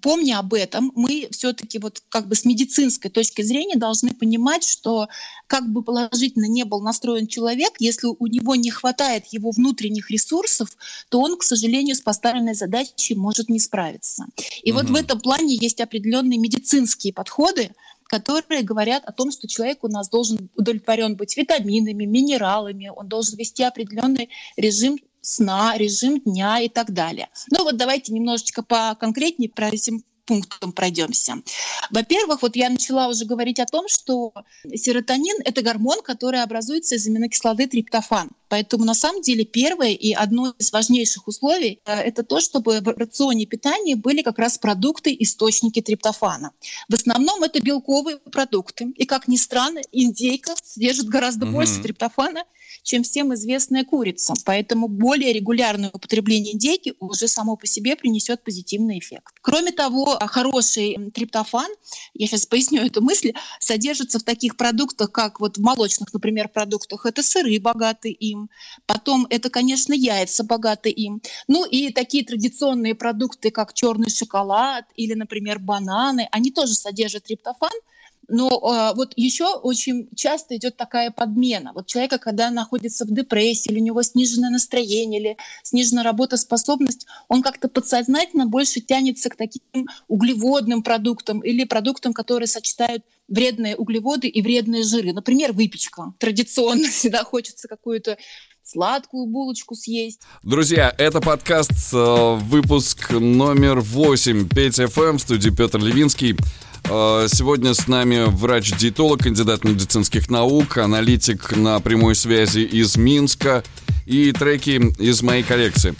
помня 0.00 0.38
об 0.38 0.54
этом, 0.54 0.92
мы 0.94 1.28
все-таки 1.30 1.78
вот 1.78 2.02
как 2.08 2.28
бы 2.28 2.34
с 2.34 2.44
медицинской 2.44 3.10
точки 3.10 3.42
зрения 3.42 3.76
должны 3.76 4.14
понимать, 4.14 4.64
что 4.64 5.08
как 5.46 5.68
бы 5.70 5.82
положительно 5.82 6.46
не 6.46 6.64
был 6.64 6.80
настроен 6.80 7.26
человек, 7.26 7.72
если 7.78 8.06
у 8.06 8.26
него 8.26 8.54
не 8.54 8.70
хватает 8.70 9.26
его 9.30 9.50
внутренних 9.50 10.10
ресурсов, 10.10 10.76
то 11.08 11.20
он, 11.20 11.36
к 11.36 11.42
сожалению, 11.42 11.96
с 11.96 12.00
поставленной 12.00 12.54
задачей 12.54 13.14
может 13.14 13.48
не 13.48 13.58
справиться. 13.58 14.26
И 14.62 14.72
угу. 14.72 14.80
вот 14.80 14.90
в 14.90 14.94
этом 14.94 15.20
плане 15.20 15.56
есть 15.56 15.80
определенные 15.80 16.38
медицинские 16.38 17.12
подходы, 17.12 17.72
которые 18.04 18.62
говорят 18.62 19.04
о 19.06 19.12
том, 19.12 19.30
что 19.32 19.48
человек 19.48 19.84
у 19.84 19.88
нас 19.88 20.10
должен 20.10 20.50
удовлетворен 20.54 21.16
быть 21.16 21.34
витаминами, 21.36 22.04
минералами, 22.04 22.92
он 22.94 23.08
должен 23.08 23.38
вести 23.38 23.62
определенный 23.62 24.28
режим 24.56 24.98
сна, 25.22 25.78
режим 25.78 26.20
дня 26.20 26.60
и 26.60 26.68
так 26.68 26.92
далее. 26.92 27.28
Ну 27.50 27.64
вот 27.64 27.76
давайте 27.76 28.12
немножечко 28.12 28.62
поконкретнее 28.62 29.48
про 29.48 29.68
этим 29.68 30.02
пунктам 30.24 30.72
пройдемся. 30.72 31.42
Во-первых, 31.90 32.42
вот 32.42 32.56
я 32.56 32.70
начала 32.70 33.08
уже 33.08 33.24
говорить 33.24 33.58
о 33.60 33.66
том, 33.66 33.88
что 33.88 34.32
серотонин— 34.74 35.36
это 35.44 35.62
гормон, 35.62 36.02
который 36.02 36.42
образуется 36.42 36.94
из 36.94 37.06
аминокислоты 37.06 37.66
триптофан. 37.66 38.30
Поэтому 38.48 38.84
на 38.84 38.94
самом 38.94 39.22
деле 39.22 39.44
первое 39.44 39.92
и 39.92 40.12
одно 40.12 40.54
из 40.58 40.72
важнейших 40.72 41.26
условий 41.26 41.80
э,— 41.86 42.00
это 42.04 42.22
то, 42.22 42.40
чтобы 42.40 42.80
в 42.80 42.88
рационе 42.88 43.46
питания 43.46 43.96
были 43.96 44.22
как 44.22 44.38
раз 44.38 44.58
продукты, 44.58 45.16
источники 45.18 45.80
триптофана. 45.80 46.52
В 46.88 46.94
основном 46.94 47.42
это 47.42 47.60
белковые 47.60 48.18
продукты. 48.18 48.92
И, 48.96 49.06
как 49.06 49.26
ни 49.26 49.36
странно, 49.36 49.80
индейка 49.90 50.54
содержит 50.62 51.06
гораздо 51.06 51.46
угу. 51.46 51.54
больше 51.54 51.80
триптофана, 51.80 52.44
чем 52.82 53.02
всем 53.02 53.32
известная 53.34 53.84
курица. 53.84 54.34
Поэтому 54.44 54.88
более 54.88 55.32
регулярное 55.32 55.90
употребление 55.90 56.54
индейки 56.54 56.94
уже 57.00 57.28
само 57.28 57.56
по 57.56 57.66
себе 57.66 57.96
принесет 57.96 58.42
позитивный 58.42 58.98
эффект. 58.98 59.34
Кроме 59.40 59.72
того, 59.72 60.11
хороший 60.20 61.10
триптофан, 61.12 61.70
я 62.14 62.26
сейчас 62.26 62.46
поясню 62.46 62.82
эту 62.82 63.02
мысль, 63.02 63.32
содержится 63.58 64.18
в 64.18 64.22
таких 64.22 64.56
продуктах, 64.56 65.10
как 65.12 65.40
вот 65.40 65.58
в 65.58 65.60
молочных, 65.60 66.12
например, 66.12 66.48
продуктах. 66.48 67.06
Это 67.06 67.22
сыры 67.22 67.58
богатые 67.60 68.14
им. 68.14 68.50
Потом 68.86 69.26
это, 69.30 69.50
конечно, 69.50 69.92
яйца 69.92 70.44
богатые 70.44 70.92
им. 70.92 71.22
Ну 71.48 71.64
и 71.64 71.92
такие 71.92 72.24
традиционные 72.24 72.94
продукты, 72.94 73.50
как 73.50 73.74
черный 73.74 74.10
шоколад 74.10 74.84
или, 74.96 75.14
например, 75.14 75.58
бананы, 75.58 76.28
они 76.32 76.50
тоже 76.50 76.74
содержат 76.74 77.24
триптофан, 77.24 77.70
но 78.28 78.48
э, 78.48 78.94
вот 78.96 79.12
еще 79.16 79.46
очень 79.46 80.08
часто 80.14 80.56
идет 80.56 80.76
такая 80.76 81.10
подмена. 81.10 81.72
Вот 81.74 81.86
человека, 81.86 82.18
когда 82.18 82.50
находится 82.50 83.04
в 83.04 83.12
депрессии, 83.12 83.70
или 83.70 83.80
у 83.80 83.82
него 83.82 84.02
сниженное 84.02 84.50
настроение, 84.50 85.20
или 85.20 85.36
снижена 85.62 86.02
работоспособность, 86.02 87.06
он 87.28 87.42
как-то 87.42 87.68
подсознательно 87.68 88.46
больше 88.46 88.80
тянется 88.80 89.28
к 89.28 89.36
таким 89.36 89.88
углеводным 90.08 90.82
продуктам 90.82 91.40
или 91.40 91.64
продуктам, 91.64 92.12
которые 92.12 92.48
сочетают 92.48 93.04
вредные 93.28 93.76
углеводы 93.76 94.28
и 94.28 94.42
вредные 94.42 94.82
жиры. 94.84 95.12
Например, 95.12 95.52
выпечка. 95.52 96.12
Традиционно 96.18 96.88
всегда 96.90 97.24
хочется 97.24 97.68
какую-то 97.68 98.18
сладкую 98.64 99.26
булочку 99.26 99.74
съесть. 99.74 100.22
Друзья, 100.42 100.94
это 100.96 101.20
подкаст, 101.20 101.92
э, 101.92 102.34
выпуск 102.36 103.10
номер 103.10 103.80
8 103.80 104.48
Петя 104.48 104.86
ФМ, 104.86 105.16
в 105.16 105.20
студии 105.20 105.50
Петр 105.50 105.78
Левинский. 105.78 106.36
Э, 106.84 107.26
сегодня 107.32 107.74
с 107.74 107.88
нами 107.88 108.24
врач-диетолог, 108.26 109.20
кандидат 109.20 109.64
медицинских 109.64 110.30
наук, 110.30 110.78
аналитик 110.78 111.56
на 111.56 111.80
прямой 111.80 112.14
связи 112.14 112.60
из 112.60 112.96
Минска 112.96 113.62
и 114.06 114.32
треки 114.32 114.80
из 115.00 115.22
моей 115.22 115.42
коллекции. 115.42 115.94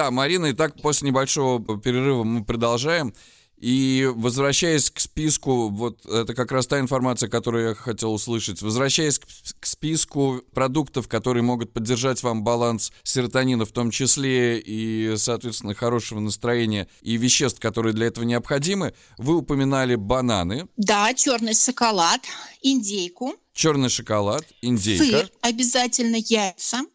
Да, 0.00 0.10
Марина, 0.10 0.46
и 0.46 0.54
так 0.54 0.80
после 0.80 1.08
небольшого 1.08 1.78
перерыва 1.78 2.24
мы 2.24 2.42
продолжаем. 2.42 3.12
И 3.58 4.10
возвращаясь 4.14 4.88
к 4.88 4.98
списку, 4.98 5.68
вот 5.68 6.06
это 6.06 6.32
как 6.32 6.52
раз 6.52 6.66
та 6.66 6.80
информация, 6.80 7.28
которую 7.28 7.68
я 7.68 7.74
хотел 7.74 8.14
услышать. 8.14 8.62
Возвращаясь 8.62 9.18
к, 9.18 9.26
к 9.60 9.66
списку 9.66 10.40
продуктов, 10.54 11.06
которые 11.06 11.42
могут 11.42 11.74
поддержать 11.74 12.22
вам 12.22 12.44
баланс 12.44 12.92
серотонина 13.02 13.66
в 13.66 13.72
том 13.72 13.90
числе 13.90 14.58
и, 14.58 15.16
соответственно, 15.18 15.74
хорошего 15.74 16.18
настроения 16.18 16.88
и 17.02 17.18
веществ, 17.18 17.60
которые 17.60 17.92
для 17.92 18.06
этого 18.06 18.24
необходимы, 18.24 18.94
вы 19.18 19.36
упоминали 19.36 19.96
бананы. 19.96 20.66
Да, 20.78 21.12
черный 21.12 21.52
шоколад, 21.52 22.22
индейку. 22.62 23.34
Черный 23.52 23.90
шоколад, 23.90 24.46
индейка. 24.62 25.04
Сыр, 25.04 25.30
обязательно 25.42 26.16
яйца 26.16 26.86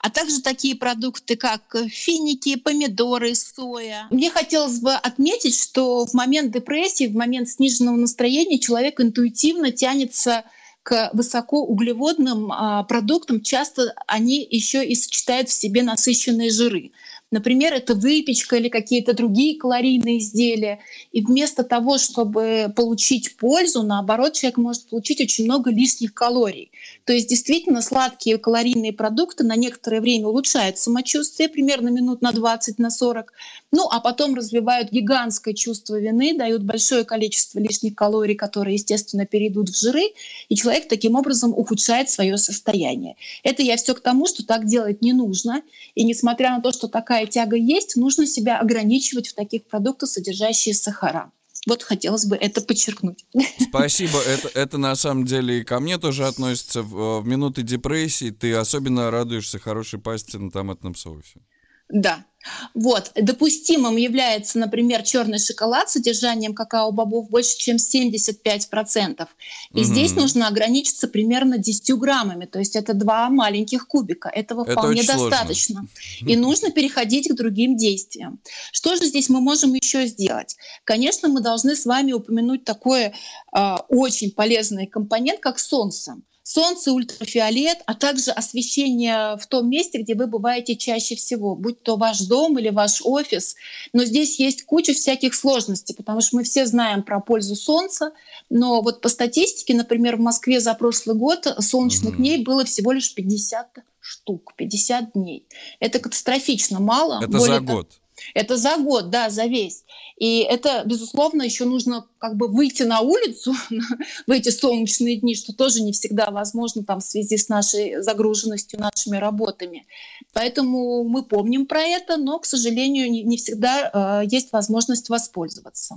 а 0.00 0.10
также 0.10 0.40
такие 0.40 0.74
продукты, 0.74 1.36
как 1.36 1.76
финики, 1.88 2.56
помидоры, 2.56 3.34
соя. 3.34 4.06
Мне 4.10 4.30
хотелось 4.30 4.80
бы 4.80 4.92
отметить, 4.92 5.58
что 5.58 6.06
в 6.06 6.14
момент 6.14 6.52
депрессии, 6.52 7.06
в 7.06 7.14
момент 7.14 7.48
сниженного 7.48 7.96
настроения 7.96 8.58
человек 8.58 9.00
интуитивно 9.00 9.70
тянется 9.70 10.44
к 10.82 11.10
высокоуглеводным 11.12 12.50
а, 12.50 12.82
продуктам. 12.82 13.40
Часто 13.40 13.94
они 14.06 14.46
еще 14.50 14.84
и 14.84 14.94
сочетают 14.94 15.48
в 15.48 15.52
себе 15.52 15.82
насыщенные 15.82 16.50
жиры. 16.50 16.90
Например, 17.32 17.72
это 17.72 17.94
выпечка 17.94 18.56
или 18.56 18.68
какие-то 18.68 19.14
другие 19.14 19.58
калорийные 19.58 20.18
изделия. 20.18 20.80
И 21.12 21.24
вместо 21.24 21.64
того, 21.64 21.96
чтобы 21.96 22.70
получить 22.76 23.36
пользу, 23.38 23.82
наоборот, 23.82 24.34
человек 24.34 24.58
может 24.58 24.88
получить 24.88 25.20
очень 25.22 25.46
много 25.46 25.70
лишних 25.70 26.12
калорий. 26.12 26.70
То 27.06 27.14
есть 27.14 27.28
действительно 27.28 27.80
сладкие 27.80 28.36
калорийные 28.36 28.92
продукты 28.92 29.44
на 29.44 29.56
некоторое 29.56 30.02
время 30.02 30.28
улучшают 30.28 30.76
самочувствие, 30.76 31.48
примерно 31.48 31.88
минут 31.88 32.20
на 32.20 32.32
20, 32.32 32.78
на 32.78 32.90
40. 32.90 33.32
Ну, 33.72 33.88
а 33.90 34.00
потом 34.00 34.34
развивают 34.34 34.92
гигантское 34.92 35.54
чувство 35.54 35.98
вины, 35.98 36.36
дают 36.36 36.62
большое 36.62 37.04
количество 37.04 37.58
лишних 37.58 37.94
калорий, 37.94 38.34
которые, 38.34 38.74
естественно, 38.74 39.24
перейдут 39.24 39.70
в 39.70 39.80
жиры, 39.80 40.02
и 40.50 40.54
человек 40.54 40.86
таким 40.86 41.14
образом 41.14 41.54
ухудшает 41.56 42.10
свое 42.10 42.36
состояние. 42.36 43.16
Это 43.42 43.62
я 43.62 43.78
все 43.78 43.94
к 43.94 44.00
тому, 44.00 44.26
что 44.26 44.44
так 44.44 44.66
делать 44.66 45.00
не 45.00 45.14
нужно. 45.14 45.62
И 45.94 46.04
несмотря 46.04 46.50
на 46.50 46.60
то, 46.60 46.72
что 46.72 46.88
такая 46.88 47.21
такая 47.22 47.26
тяга 47.26 47.56
есть, 47.56 47.96
нужно 47.96 48.26
себя 48.26 48.58
ограничивать 48.58 49.28
в 49.28 49.34
таких 49.34 49.66
продуктах, 49.66 50.08
содержащие 50.08 50.74
сахара. 50.74 51.30
Вот 51.66 51.82
хотелось 51.82 52.26
бы 52.26 52.34
это 52.34 52.60
подчеркнуть. 52.60 53.24
Спасибо. 53.68 54.18
Это, 54.18 54.48
это 54.48 54.78
на 54.78 54.96
самом 54.96 55.24
деле 55.24 55.60
и 55.60 55.64
ко 55.64 55.78
мне 55.78 55.96
тоже 55.98 56.26
относится. 56.26 56.82
В, 56.82 57.20
в 57.20 57.26
минуты 57.26 57.62
депрессии 57.62 58.30
ты 58.30 58.52
особенно 58.54 59.10
радуешься 59.10 59.60
хорошей 59.60 60.00
пасте 60.00 60.38
на 60.38 60.50
томатном 60.50 60.96
соусе. 60.96 61.40
Да. 61.88 62.24
Вот. 62.74 63.12
Допустимым 63.14 63.96
является, 63.96 64.58
например, 64.58 65.02
черный 65.02 65.38
шоколад 65.38 65.88
с 65.88 65.92
содержанием 65.92 66.54
какао-бобов 66.54 67.28
больше, 67.28 67.56
чем 67.58 67.76
75%. 67.76 69.26
И 69.72 69.80
угу. 69.80 69.84
здесь 69.84 70.14
нужно 70.14 70.48
ограничиться 70.48 71.08
примерно 71.08 71.58
10 71.58 71.94
граммами, 71.98 72.46
то 72.46 72.58
есть 72.58 72.76
это 72.76 72.94
два 72.94 73.28
маленьких 73.28 73.86
кубика. 73.86 74.28
Этого 74.28 74.62
это 74.62 74.72
вполне 74.72 75.02
достаточно. 75.02 75.86
Сложно. 76.20 76.30
И 76.32 76.36
нужно 76.36 76.70
переходить 76.70 77.28
к 77.28 77.34
другим 77.34 77.76
действиям. 77.76 78.40
Что 78.72 78.96
же 78.96 79.06
здесь 79.06 79.28
мы 79.28 79.40
можем 79.40 79.74
еще 79.74 80.06
сделать? 80.06 80.56
Конечно, 80.84 81.28
мы 81.28 81.40
должны 81.40 81.76
с 81.76 81.86
вами 81.86 82.12
упомянуть 82.12 82.64
такой 82.64 83.12
э, 83.54 83.76
очень 83.88 84.30
полезный 84.30 84.86
компонент, 84.86 85.40
как 85.40 85.58
солнце 85.58 86.16
солнце, 86.42 86.92
ультрафиолет, 86.92 87.78
а 87.86 87.94
также 87.94 88.30
освещение 88.30 89.36
в 89.36 89.46
том 89.46 89.68
месте, 89.70 89.98
где 89.98 90.14
вы 90.14 90.26
бываете 90.26 90.76
чаще 90.76 91.14
всего, 91.14 91.54
будь 91.54 91.82
то 91.82 91.96
ваш 91.96 92.20
дом 92.22 92.58
или 92.58 92.70
ваш 92.70 93.00
офис. 93.04 93.56
Но 93.92 94.04
здесь 94.04 94.38
есть 94.38 94.64
куча 94.64 94.92
всяких 94.92 95.34
сложностей, 95.34 95.94
потому 95.94 96.20
что 96.20 96.36
мы 96.36 96.44
все 96.44 96.66
знаем 96.66 97.02
про 97.02 97.20
пользу 97.20 97.54
солнца, 97.54 98.12
но 98.50 98.82
вот 98.82 99.00
по 99.00 99.08
статистике, 99.08 99.74
например, 99.74 100.16
в 100.16 100.20
Москве 100.20 100.60
за 100.60 100.74
прошлый 100.74 101.16
год 101.16 101.46
солнечных 101.60 102.14
mm-hmm. 102.14 102.16
дней 102.16 102.44
было 102.44 102.64
всего 102.64 102.92
лишь 102.92 103.14
50 103.14 103.78
штук, 104.00 104.54
50 104.56 105.12
дней. 105.12 105.46
Это 105.78 106.00
катастрофично 106.00 106.80
мало. 106.80 107.22
Это 107.22 107.38
за 107.38 107.60
год. 107.60 108.01
Это 108.34 108.56
за 108.56 108.76
год, 108.76 109.10
да, 109.10 109.30
за 109.30 109.44
весь. 109.44 109.84
И 110.16 110.40
это, 110.40 110.82
безусловно, 110.86 111.42
еще 111.42 111.64
нужно 111.64 112.06
как 112.18 112.36
бы 112.36 112.48
выйти 112.48 112.84
на 112.84 113.00
улицу 113.00 113.54
в 114.26 114.30
эти 114.30 114.50
солнечные 114.50 115.16
дни, 115.16 115.34
что 115.34 115.52
тоже 115.52 115.82
не 115.82 115.92
всегда 115.92 116.30
возможно 116.30 116.84
там 116.84 117.00
в 117.00 117.04
связи 117.04 117.36
с 117.36 117.48
нашей 117.48 118.00
загруженностью, 118.02 118.80
нашими 118.80 119.16
работами. 119.16 119.86
Поэтому 120.32 121.04
мы 121.04 121.24
помним 121.24 121.66
про 121.66 121.82
это, 121.82 122.16
но, 122.16 122.38
к 122.38 122.46
сожалению, 122.46 123.10
не, 123.10 123.22
не 123.22 123.36
всегда 123.36 124.22
э, 124.22 124.26
есть 124.26 124.52
возможность 124.52 125.08
воспользоваться. 125.08 125.96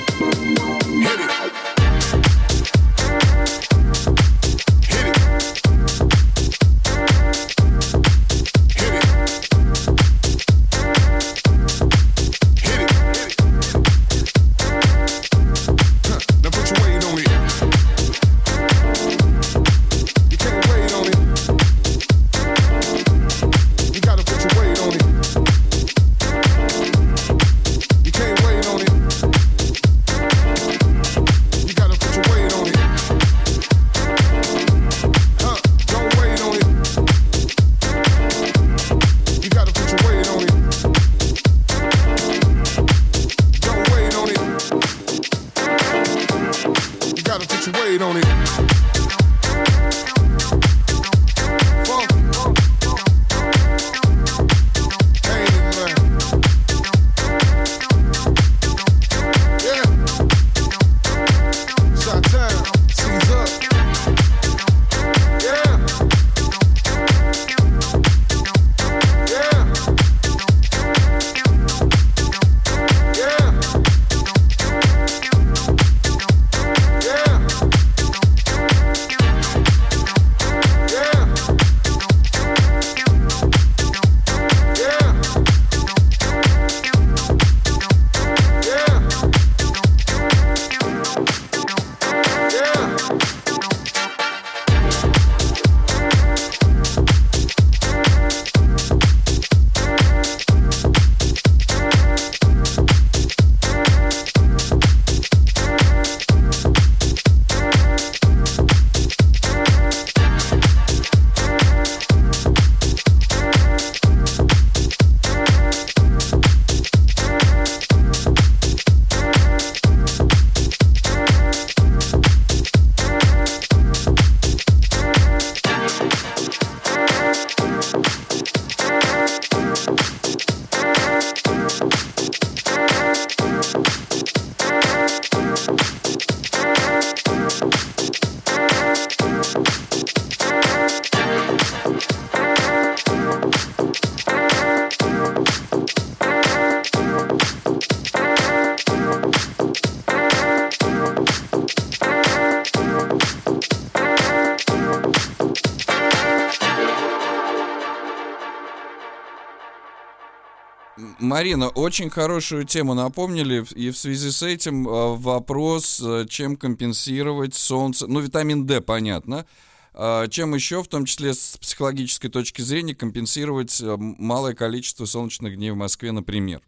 Марина, 161.31 161.69
очень 161.69 162.09
хорошую 162.09 162.65
тему 162.65 162.93
напомнили, 162.93 163.65
и 163.73 163.89
в 163.91 163.97
связи 163.97 164.31
с 164.31 164.43
этим 164.43 164.85
э, 164.85 165.15
вопрос, 165.15 166.01
э, 166.05 166.25
чем 166.27 166.57
компенсировать 166.57 167.55
солнце, 167.55 168.05
ну, 168.05 168.19
витамин 168.19 168.65
D, 168.65 168.81
понятно, 168.81 169.45
а 169.93 170.27
чем 170.27 170.53
еще, 170.53 170.83
в 170.83 170.89
том 170.89 171.05
числе 171.05 171.33
с 171.33 171.55
психологической 171.55 172.29
точки 172.29 172.61
зрения, 172.61 172.95
компенсировать 172.95 173.79
э, 173.79 173.95
малое 173.97 174.55
количество 174.55 175.05
солнечных 175.05 175.55
дней 175.55 175.71
в 175.71 175.77
Москве, 175.77 176.11
например? 176.11 176.61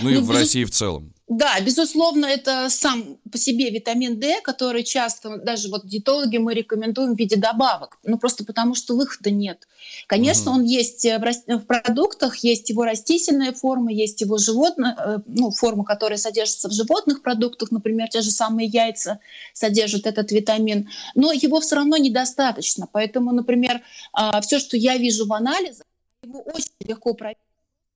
Ну, 0.00 0.10
ну 0.10 0.16
и 0.16 0.18
в 0.18 0.30
России 0.30 0.64
в 0.64 0.70
целом. 0.70 1.12
Да, 1.30 1.60
безусловно, 1.60 2.26
это 2.26 2.68
сам 2.70 3.16
по 3.30 3.38
себе 3.38 3.70
витамин 3.70 4.18
D, 4.18 4.40
который 4.40 4.82
часто, 4.82 5.36
даже 5.36 5.68
вот 5.68 5.86
диетологи 5.86 6.38
мы 6.38 6.54
рекомендуем 6.54 7.14
в 7.14 7.18
виде 7.20 7.36
добавок, 7.36 7.98
ну 8.02 8.18
просто 8.18 8.44
потому 8.44 8.74
что 8.74 8.96
выхода 8.96 9.30
нет. 9.30 9.68
Конечно, 10.08 10.50
угу. 10.50 10.58
он 10.58 10.64
есть 10.64 11.04
в, 11.04 11.56
в 11.58 11.60
продуктах, 11.66 12.38
есть 12.38 12.68
его 12.68 12.84
растительная 12.84 13.52
форма, 13.52 13.92
есть 13.92 14.20
его 14.20 14.38
животная, 14.38 14.96
э, 14.98 15.18
ну, 15.26 15.52
форма, 15.52 15.84
которая 15.84 16.18
содержится 16.18 16.68
в 16.68 16.72
животных 16.72 17.22
продуктах, 17.22 17.70
например, 17.70 18.08
те 18.08 18.22
же 18.22 18.32
самые 18.32 18.66
яйца 18.66 19.20
содержат 19.52 20.06
этот 20.06 20.32
витамин, 20.32 20.88
но 21.14 21.30
его 21.30 21.60
все 21.60 21.76
равно 21.76 21.96
недостаточно. 21.96 22.88
Поэтому, 22.90 23.30
например, 23.30 23.82
а, 24.12 24.40
все, 24.40 24.58
что 24.58 24.76
я 24.76 24.96
вижу 24.96 25.26
в 25.26 25.32
анализах, 25.32 25.86
его 26.24 26.40
очень 26.40 26.72
легко 26.80 27.14
проверить 27.14 27.49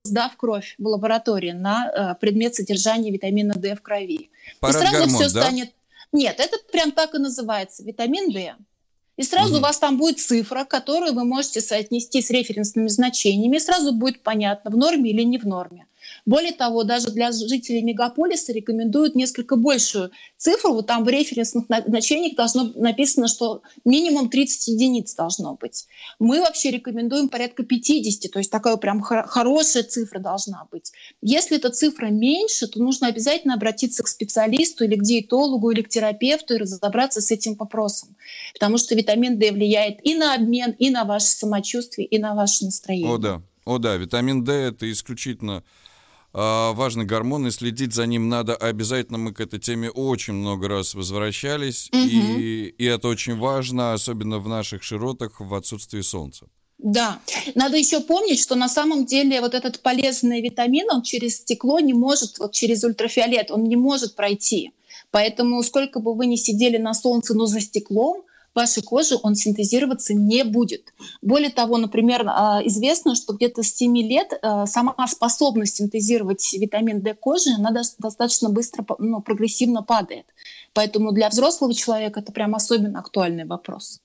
сдав 0.04 0.36
кровь 0.36 0.74
в 0.78 0.86
лаборатории 0.86 1.52
на 1.52 1.86
э, 1.86 2.20
предмет 2.20 2.54
содержания 2.54 3.10
витамина 3.10 3.54
D 3.54 3.74
в 3.74 3.82
крови. 3.82 4.30
Парад 4.60 4.76
и 4.76 4.86
сразу 4.86 5.08
все 5.08 5.30
да? 5.30 5.42
станет... 5.42 5.72
Нет, 6.12 6.36
это 6.38 6.58
прям 6.70 6.92
так 6.92 7.14
и 7.14 7.18
называется, 7.18 7.82
витамин 7.82 8.30
D. 8.30 8.54
И 9.16 9.22
сразу 9.22 9.52
угу. 9.52 9.58
у 9.58 9.60
вас 9.62 9.78
там 9.78 9.96
будет 9.96 10.20
цифра, 10.20 10.64
которую 10.64 11.14
вы 11.14 11.24
можете 11.24 11.60
соотнести 11.60 12.20
с 12.20 12.30
референсными 12.30 12.88
значениями, 12.88 13.56
и 13.56 13.60
сразу 13.60 13.92
будет 13.92 14.22
понятно, 14.22 14.70
в 14.70 14.76
норме 14.76 15.10
или 15.10 15.22
не 15.22 15.38
в 15.38 15.46
норме. 15.46 15.86
Более 16.26 16.52
того, 16.52 16.84
даже 16.84 17.10
для 17.10 17.32
жителей 17.32 17.82
мегаполиса 17.82 18.52
рекомендуют 18.52 19.14
несколько 19.14 19.56
большую 19.56 20.10
цифру. 20.38 20.72
Вот 20.72 20.86
там 20.86 21.04
в 21.04 21.08
референсных 21.08 21.66
значениях 21.66 22.34
должно 22.34 22.72
написано, 22.76 23.28
что 23.28 23.62
минимум 23.84 24.30
30 24.30 24.68
единиц 24.68 25.14
должно 25.14 25.54
быть. 25.54 25.86
Мы 26.18 26.40
вообще 26.40 26.70
рекомендуем 26.70 27.28
порядка 27.28 27.62
50, 27.62 28.30
то 28.30 28.38
есть 28.38 28.50
такая 28.50 28.76
прям 28.76 29.02
хорошая 29.02 29.82
цифра 29.82 30.18
должна 30.18 30.66
быть. 30.70 30.92
Если 31.20 31.58
эта 31.58 31.70
цифра 31.70 32.06
меньше, 32.06 32.68
то 32.68 32.80
нужно 32.80 33.08
обязательно 33.08 33.54
обратиться 33.54 34.02
к 34.02 34.08
специалисту 34.08 34.84
или 34.84 34.96
к 34.96 35.02
диетологу, 35.02 35.70
или 35.70 35.82
к 35.82 35.90
терапевту 35.90 36.54
и 36.54 36.58
разобраться 36.58 37.20
с 37.20 37.30
этим 37.30 37.54
вопросом. 37.54 38.16
Потому 38.54 38.78
что 38.78 38.94
витамин 38.94 39.38
D 39.38 39.52
влияет 39.52 39.98
и 40.06 40.14
на 40.14 40.34
обмен, 40.34 40.74
и 40.78 40.88
на 40.88 41.04
ваше 41.04 41.26
самочувствие, 41.26 42.06
и 42.06 42.18
на 42.18 42.34
ваше 42.34 42.64
настроение. 42.64 43.12
О 43.12 43.18
да, 43.18 43.42
о 43.66 43.78
да, 43.78 43.96
витамин 43.96 44.42
D 44.42 44.52
это 44.52 44.90
исключительно 44.90 45.62
важный 46.34 47.04
гормон, 47.04 47.46
и 47.46 47.50
следить 47.50 47.94
за 47.94 48.06
ним 48.06 48.28
надо 48.28 48.56
обязательно. 48.56 49.18
Мы 49.18 49.32
к 49.32 49.40
этой 49.40 49.60
теме 49.60 49.90
очень 49.90 50.34
много 50.34 50.68
раз 50.68 50.94
возвращались, 50.94 51.88
угу. 51.92 52.00
и, 52.00 52.74
и 52.76 52.84
это 52.84 53.08
очень 53.08 53.36
важно, 53.36 53.92
особенно 53.92 54.38
в 54.38 54.48
наших 54.48 54.82
широтах 54.82 55.40
в 55.40 55.54
отсутствии 55.54 56.02
солнца. 56.02 56.46
Да, 56.78 57.20
надо 57.54 57.76
еще 57.76 58.00
помнить, 58.00 58.40
что 58.40 58.56
на 58.56 58.68
самом 58.68 59.06
деле 59.06 59.40
вот 59.40 59.54
этот 59.54 59.80
полезный 59.80 60.42
витамин, 60.42 60.86
он 60.90 61.02
через 61.02 61.36
стекло 61.36 61.80
не 61.80 61.94
может, 61.94 62.38
вот 62.38 62.52
через 62.52 62.84
ультрафиолет, 62.84 63.50
он 63.50 63.64
не 63.64 63.76
может 63.76 64.16
пройти. 64.16 64.72
Поэтому 65.10 65.62
сколько 65.62 66.00
бы 66.00 66.14
вы 66.14 66.26
ни 66.26 66.36
сидели 66.36 66.76
на 66.76 66.92
солнце, 66.92 67.34
но 67.34 67.46
за 67.46 67.60
стеклом, 67.60 68.22
вашей 68.54 68.82
коже 68.82 69.16
он 69.22 69.34
синтезироваться 69.34 70.14
не 70.14 70.44
будет. 70.44 70.94
Более 71.22 71.50
того, 71.50 71.78
например, 71.78 72.24
а, 72.26 72.60
известно, 72.64 73.14
что 73.14 73.34
где-то 73.34 73.62
с 73.62 73.74
7 73.74 73.96
лет 73.98 74.32
а, 74.42 74.66
сама 74.66 74.94
способность 75.08 75.76
синтезировать 75.76 76.52
витамин 76.52 77.00
D 77.00 77.14
кожи, 77.14 77.50
она 77.50 77.70
достаточно 77.70 78.48
быстро, 78.48 78.84
ну, 78.98 79.20
прогрессивно 79.20 79.82
падает. 79.82 80.26
Поэтому 80.72 81.12
для 81.12 81.28
взрослого 81.28 81.74
человека 81.74 82.20
это 82.20 82.32
прям 82.32 82.54
особенно 82.54 82.98
актуальный 83.00 83.44
вопрос. 83.44 84.00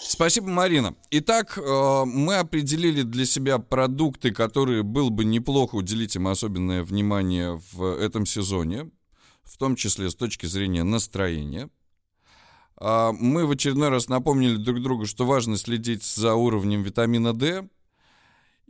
Спасибо, 0.00 0.48
Марина. 0.48 0.94
Итак, 1.10 1.58
э, 1.58 2.04
мы 2.04 2.36
определили 2.36 3.02
для 3.02 3.24
себя 3.24 3.58
продукты, 3.58 4.32
которые 4.32 4.82
было 4.82 5.10
бы 5.10 5.24
неплохо 5.24 5.74
уделить 5.76 6.14
им 6.14 6.28
особенное 6.28 6.84
внимание 6.84 7.60
в 7.72 7.82
этом 7.98 8.26
сезоне, 8.26 8.90
в 9.42 9.56
том 9.56 9.76
числе 9.76 10.10
с 10.10 10.14
точки 10.14 10.46
зрения 10.46 10.84
настроения. 10.84 11.68
А, 12.76 13.12
мы 13.12 13.46
в 13.46 13.50
очередной 13.50 13.88
раз 13.88 14.08
напомнили 14.08 14.56
друг 14.56 14.82
другу, 14.82 15.06
что 15.06 15.26
важно 15.26 15.56
следить 15.56 16.04
за 16.04 16.34
уровнем 16.34 16.82
витамина 16.82 17.32
D. 17.32 17.68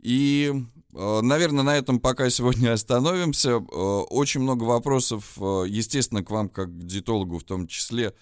И, 0.01 0.53
э, 0.93 1.19
наверное, 1.21 1.63
на 1.63 1.75
этом 1.75 1.99
пока 1.99 2.29
сегодня 2.29 2.73
остановимся. 2.73 3.51
Э, 3.51 3.57
очень 3.57 4.41
много 4.41 4.63
вопросов, 4.63 5.37
естественно, 5.37 6.23
к 6.23 6.29
вам, 6.29 6.49
как 6.49 6.69
к 6.69 6.83
диетологу 6.83 7.39
в 7.39 7.43
том 7.43 7.67
числе, 7.67 8.13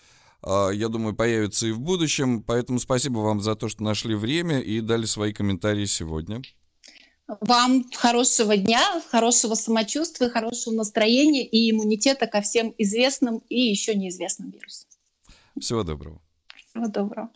я 0.45 0.89
думаю, 0.89 1.15
появится 1.15 1.67
и 1.67 1.71
в 1.71 1.79
будущем. 1.79 2.43
Поэтому 2.43 2.77
спасибо 2.77 3.19
вам 3.19 3.39
за 3.39 3.55
то, 3.55 3.69
что 3.69 3.81
нашли 3.81 4.13
время 4.13 4.59
и 4.59 4.81
дали 4.81 5.05
свои 5.05 5.31
комментарии 5.31 5.85
сегодня. 5.85 6.41
Вам 7.39 7.85
хорошего 7.95 8.57
дня, 8.57 9.01
хорошего 9.09 9.55
самочувствия, 9.55 10.29
хорошего 10.29 10.73
настроения 10.73 11.45
и 11.45 11.71
иммунитета 11.71 12.27
ко 12.27 12.41
всем 12.41 12.73
известным 12.77 13.41
и 13.49 13.61
еще 13.61 13.95
неизвестным 13.95 14.51
вирусам. 14.51 14.89
Всего 15.58 15.82
доброго. 15.82 16.20
Всего 16.56 16.88
доброго. 16.88 17.30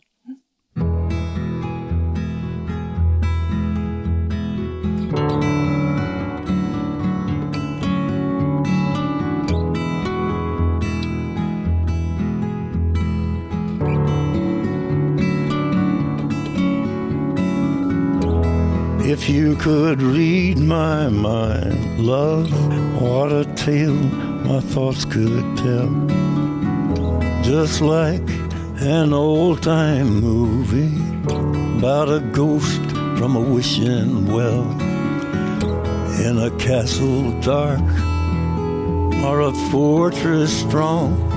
If 19.05 19.29
you 19.29 19.55
could 19.57 20.01
read 20.01 20.57
my 20.57 21.07
mind, 21.09 21.99
love, 21.99 22.49
what 22.99 23.31
a 23.31 23.45
tale 23.53 23.93
my 23.93 24.59
thoughts 24.59 25.05
could 25.05 25.57
tell. 25.57 25.89
Just 27.42 27.80
like 27.80 28.28
an 28.80 29.12
old 29.12 29.62
time 29.62 30.20
movie 30.20 31.00
about 31.78 32.08
a 32.08 32.20
ghost 32.32 32.82
from 33.18 33.36
a 33.36 33.40
wishing 33.40 34.26
well 34.26 34.70
in 36.20 36.38
a 36.38 36.50
castle 36.58 37.32
dark 37.40 37.80
or 39.24 39.40
a 39.40 39.52
fortress 39.70 40.60
strong 40.60 41.28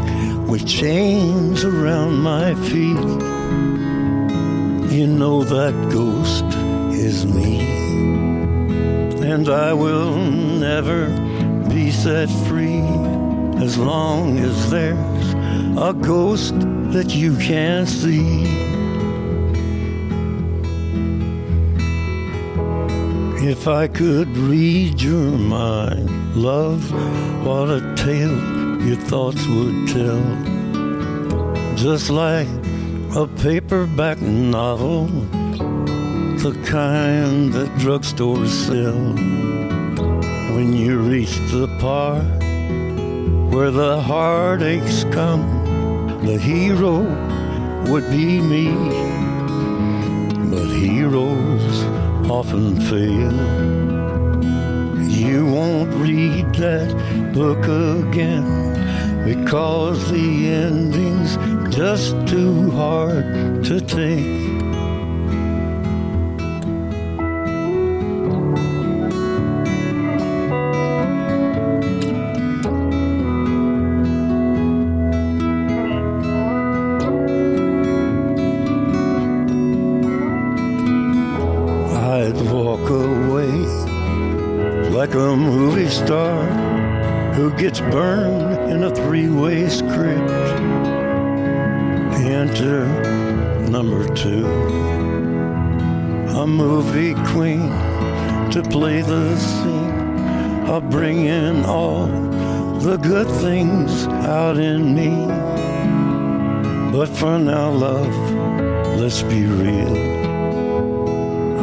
with 0.48 0.68
chains 0.68 1.64
around 1.64 2.18
my 2.18 2.54
feet. 2.56 3.32
You 4.92 5.08
know 5.08 5.44
that 5.44 5.74
ghost 5.92 6.46
is 6.94 7.26
me. 7.26 7.60
And 9.24 9.48
I 9.50 9.74
will 9.74 10.16
never 10.18 11.08
be 11.70 11.90
set 11.92 12.30
free 12.48 12.82
as 13.64 13.78
long 13.78 14.40
as 14.40 14.70
there's 14.70 15.31
a 15.78 15.94
ghost 15.94 16.60
that 16.92 17.16
you 17.16 17.36
can't 17.38 17.88
see. 17.88 18.44
If 23.44 23.68
I 23.68 23.88
could 23.88 24.30
read 24.38 25.02
your 25.02 25.32
mind, 25.32 26.36
love, 26.36 26.92
what 27.46 27.70
a 27.70 27.96
tale 27.96 28.82
your 28.82 28.98
thoughts 28.98 29.46
would 29.48 29.88
tell. 29.88 30.24
Just 31.76 32.10
like 32.10 32.48
a 33.16 33.28
paperback 33.28 34.22
novel 34.22 35.08
the 36.42 36.60
kind 36.66 37.54
that 37.54 37.70
drugstores 37.78 38.48
sell. 38.48 39.14
When 40.56 40.74
you 40.74 40.98
reach 40.98 41.36
the 41.52 41.68
part 41.80 42.24
where 43.54 43.70
the 43.70 44.02
heartaches 44.02 45.04
come, 45.12 45.61
the 46.22 46.38
hero 46.38 47.00
would 47.92 48.08
be 48.10 48.40
me. 48.40 48.66
But 50.52 50.68
heroes 50.68 51.84
often 52.30 52.80
fail. 52.82 53.34
You 55.10 55.46
won't 55.46 55.94
read 55.96 56.54
that 56.56 57.34
book 57.34 57.64
again 57.66 58.46
because 59.26 60.12
the 60.12 60.50
ending's 60.50 61.38
just 61.76 62.16
too 62.28 62.70
hard 62.72 63.64
to 63.66 63.82
take. 63.82 64.41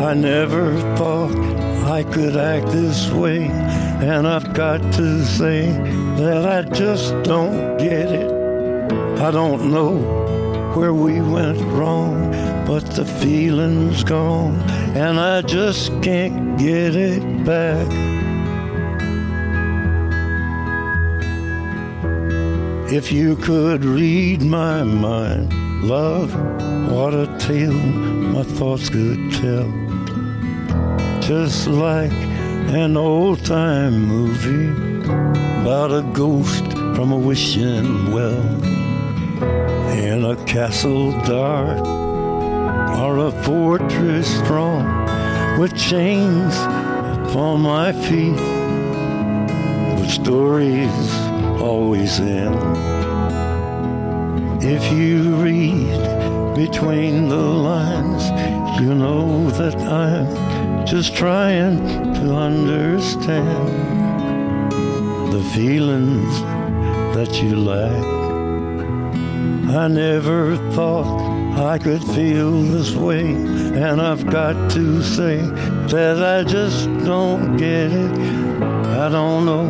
I 0.08 0.14
never 0.14 0.74
thought 0.96 1.36
I 1.84 2.02
could 2.02 2.34
act 2.34 2.68
this 2.68 3.10
way 3.10 3.44
and 3.44 4.26
I've 4.26 4.54
got 4.54 4.80
to 4.94 5.22
say 5.22 5.66
that 6.16 6.46
I 6.46 6.62
just 6.62 7.12
don't 7.24 7.76
get 7.76 8.10
it. 8.10 8.32
I 9.20 9.30
don't 9.30 9.70
know 9.70 9.98
where 10.74 10.94
we 10.94 11.20
went 11.20 11.60
wrong, 11.60 12.30
but 12.66 12.86
the 12.96 13.04
feeling's 13.04 14.02
gone, 14.02 14.54
and 14.96 15.20
I 15.20 15.42
just 15.42 15.90
can't 16.00 16.58
get 16.58 16.96
it 16.96 17.44
back. 17.44 17.86
If 22.90 23.12
you 23.12 23.36
could 23.36 23.84
read 23.84 24.40
my 24.40 24.84
mind, 24.84 25.52
love, 25.82 26.32
what 26.90 27.12
a 27.12 27.26
tale 27.38 27.74
my 27.74 28.42
thoughts 28.42 28.88
could 28.88 29.32
tell. 29.32 29.87
Just 31.28 31.66
like 31.66 32.10
an 32.72 32.96
old 32.96 33.44
time 33.44 34.06
movie 34.06 34.70
about 35.60 35.92
a 35.92 36.00
ghost 36.14 36.64
from 36.72 37.12
a 37.12 37.18
wishing 37.18 38.10
well 38.10 38.64
in 39.92 40.24
a 40.24 40.42
castle 40.46 41.12
dark 41.26 41.86
or 42.98 43.18
a 43.26 43.30
fortress 43.44 44.26
strong 44.38 44.86
with 45.60 45.76
chains 45.76 46.54
upon 46.56 47.60
my 47.60 47.92
feet. 47.92 48.40
But 49.98 50.08
stories 50.08 51.10
always 51.60 52.20
end 52.20 52.56
if 54.64 54.90
you 54.90 55.36
read 55.36 56.56
between 56.56 57.28
the 57.28 57.36
lines. 57.36 58.24
You 58.80 58.94
know 58.94 59.50
that 59.50 59.74
I'm 59.76 60.47
just 60.90 61.14
trying 61.14 61.76
to 62.14 62.34
understand 62.34 63.68
the 65.30 65.42
feelings 65.54 66.40
that 67.14 67.42
you 67.42 67.56
lack. 67.56 68.04
I 69.76 69.86
never 69.88 70.56
thought 70.72 71.20
I 71.58 71.76
could 71.78 72.02
feel 72.02 72.62
this 72.62 72.94
way, 72.94 73.20
and 73.20 74.00
I've 74.00 74.30
got 74.30 74.70
to 74.70 75.02
say 75.02 75.36
that 75.92 76.22
I 76.24 76.42
just 76.50 76.86
don't 77.04 77.58
get 77.58 77.92
it. 77.92 78.12
I 79.02 79.10
don't 79.10 79.44
know 79.44 79.66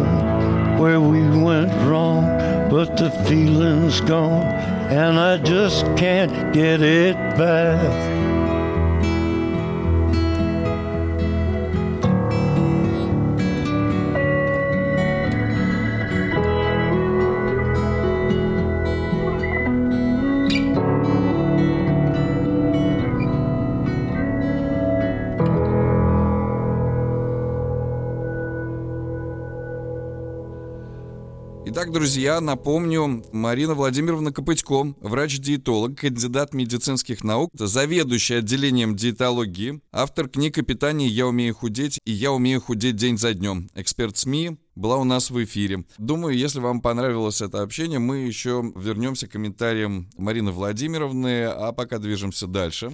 where 0.81 1.01
we 1.01 1.21
went 1.23 1.73
wrong, 1.89 2.27
but 2.71 2.97
the 2.97 3.11
feeling's 3.27 4.01
gone, 4.03 4.45
and 4.45 5.19
I 5.19 5.39
just 5.39 5.85
can't 5.97 6.55
get 6.55 6.81
it 6.81 7.17
back. 7.37 8.18
Друзья, 32.19 32.41
напомню, 32.41 33.23
Марина 33.31 33.75
Владимировна 33.75 34.33
Копытько, 34.33 34.93
врач-диетолог, 35.01 36.01
кандидат 36.01 36.53
медицинских 36.53 37.23
наук, 37.23 37.53
заведующий 37.55 38.35
отделением 38.35 38.97
диетологии, 38.97 39.81
автор 39.93 40.29
книг 40.29 40.59
о 40.59 40.63
питании 40.63 41.07
«Я 41.07 41.29
умею 41.29 41.55
худеть» 41.55 42.01
и 42.05 42.11
«Я 42.11 42.33
умею 42.33 42.61
худеть 42.61 42.97
день 42.97 43.19
за 43.19 43.35
днем», 43.35 43.71
эксперт 43.77 44.17
СМИ, 44.17 44.59
была 44.75 44.97
у 44.97 45.05
нас 45.05 45.31
в 45.31 45.45
эфире. 45.45 45.85
Думаю, 45.97 46.37
если 46.37 46.59
вам 46.59 46.81
понравилось 46.81 47.41
это 47.41 47.63
общение, 47.63 48.01
мы 48.01 48.17
еще 48.17 48.65
вернемся 48.75 49.29
к 49.29 49.31
комментариям 49.31 50.11
Марины 50.17 50.51
Владимировны, 50.51 51.45
а 51.45 51.71
пока 51.71 51.99
движемся 51.99 52.49
дальше. 52.49 52.91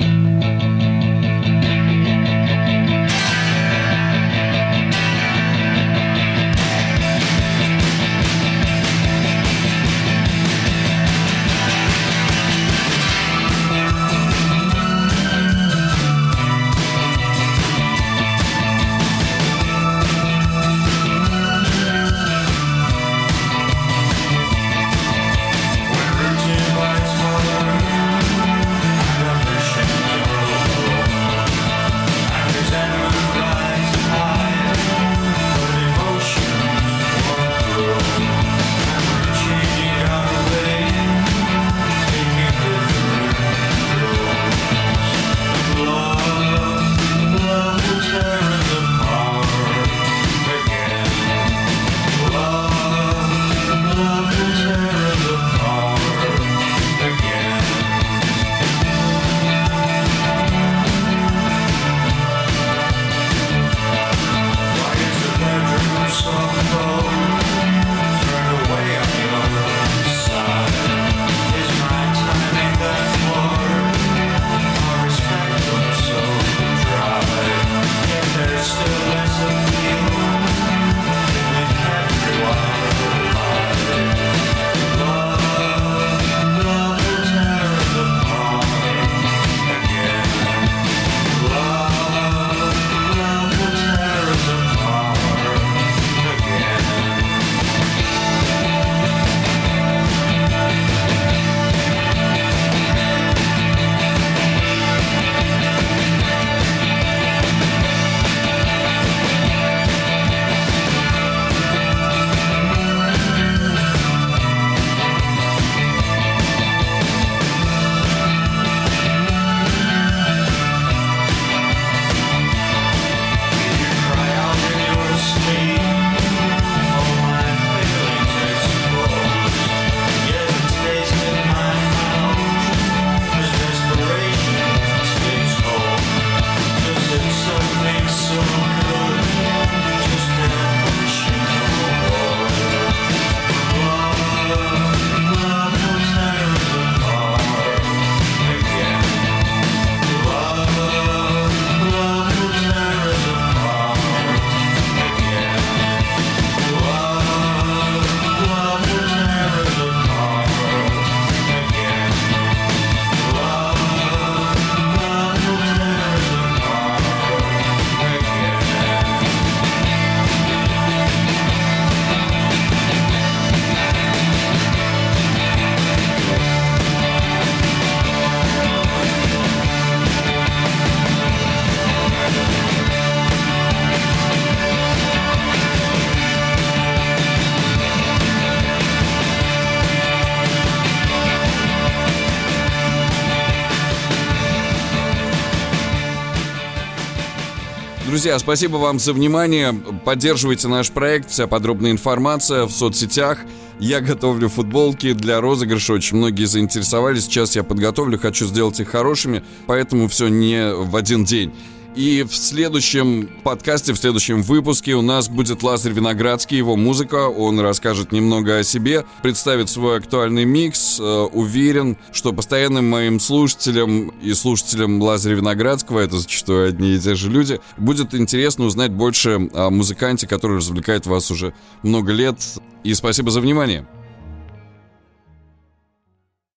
Друзья, 198.24 198.38
спасибо 198.38 198.76
вам 198.78 198.98
за 198.98 199.12
внимание. 199.12 199.74
Поддерживайте 200.02 200.66
наш 200.66 200.90
проект. 200.90 201.28
Вся 201.28 201.46
подробная 201.46 201.90
информация 201.90 202.64
в 202.64 202.70
соцсетях. 202.70 203.40
Я 203.78 204.00
готовлю 204.00 204.48
футболки 204.48 205.12
для 205.12 205.42
розыгрыша. 205.42 205.92
Очень 205.92 206.16
многие 206.16 206.46
заинтересовались. 206.46 207.24
Сейчас 207.24 207.54
я 207.54 207.62
подготовлю, 207.62 208.18
хочу 208.18 208.46
сделать 208.46 208.80
их 208.80 208.88
хорошими, 208.88 209.44
поэтому 209.66 210.08
все 210.08 210.28
не 210.28 210.72
в 210.72 210.96
один 210.96 211.26
день. 211.26 211.52
И 211.94 212.24
в 212.24 212.34
следующем 212.34 213.28
подкасте, 213.44 213.92
в 213.92 213.96
следующем 213.96 214.42
выпуске 214.42 214.94
у 214.94 215.02
нас 215.02 215.28
будет 215.28 215.62
Лазарь 215.62 215.92
Виноградский, 215.92 216.56
его 216.56 216.74
музыка. 216.74 217.28
Он 217.28 217.60
расскажет 217.60 218.10
немного 218.10 218.58
о 218.58 218.64
себе, 218.64 219.04
представит 219.22 219.70
свой 219.70 219.98
актуальный 219.98 220.44
микс. 220.44 220.98
Э, 220.98 221.28
уверен, 221.32 221.96
что 222.10 222.32
постоянным 222.32 222.90
моим 222.90 223.20
слушателям 223.20 224.08
и 224.20 224.34
слушателям 224.34 225.00
Лазаря 225.00 225.36
Виноградского, 225.36 226.00
это 226.00 226.18
зачастую 226.18 226.68
одни 226.68 226.96
и 226.96 226.98
те 226.98 227.14
же 227.14 227.30
люди, 227.30 227.60
будет 227.76 228.12
интересно 228.12 228.64
узнать 228.64 228.90
больше 228.90 229.48
о 229.54 229.70
музыканте, 229.70 230.26
который 230.26 230.56
развлекает 230.56 231.06
вас 231.06 231.30
уже 231.30 231.54
много 231.84 232.12
лет. 232.12 232.36
И 232.82 232.92
спасибо 232.94 233.30
за 233.30 233.40
внимание. 233.40 233.86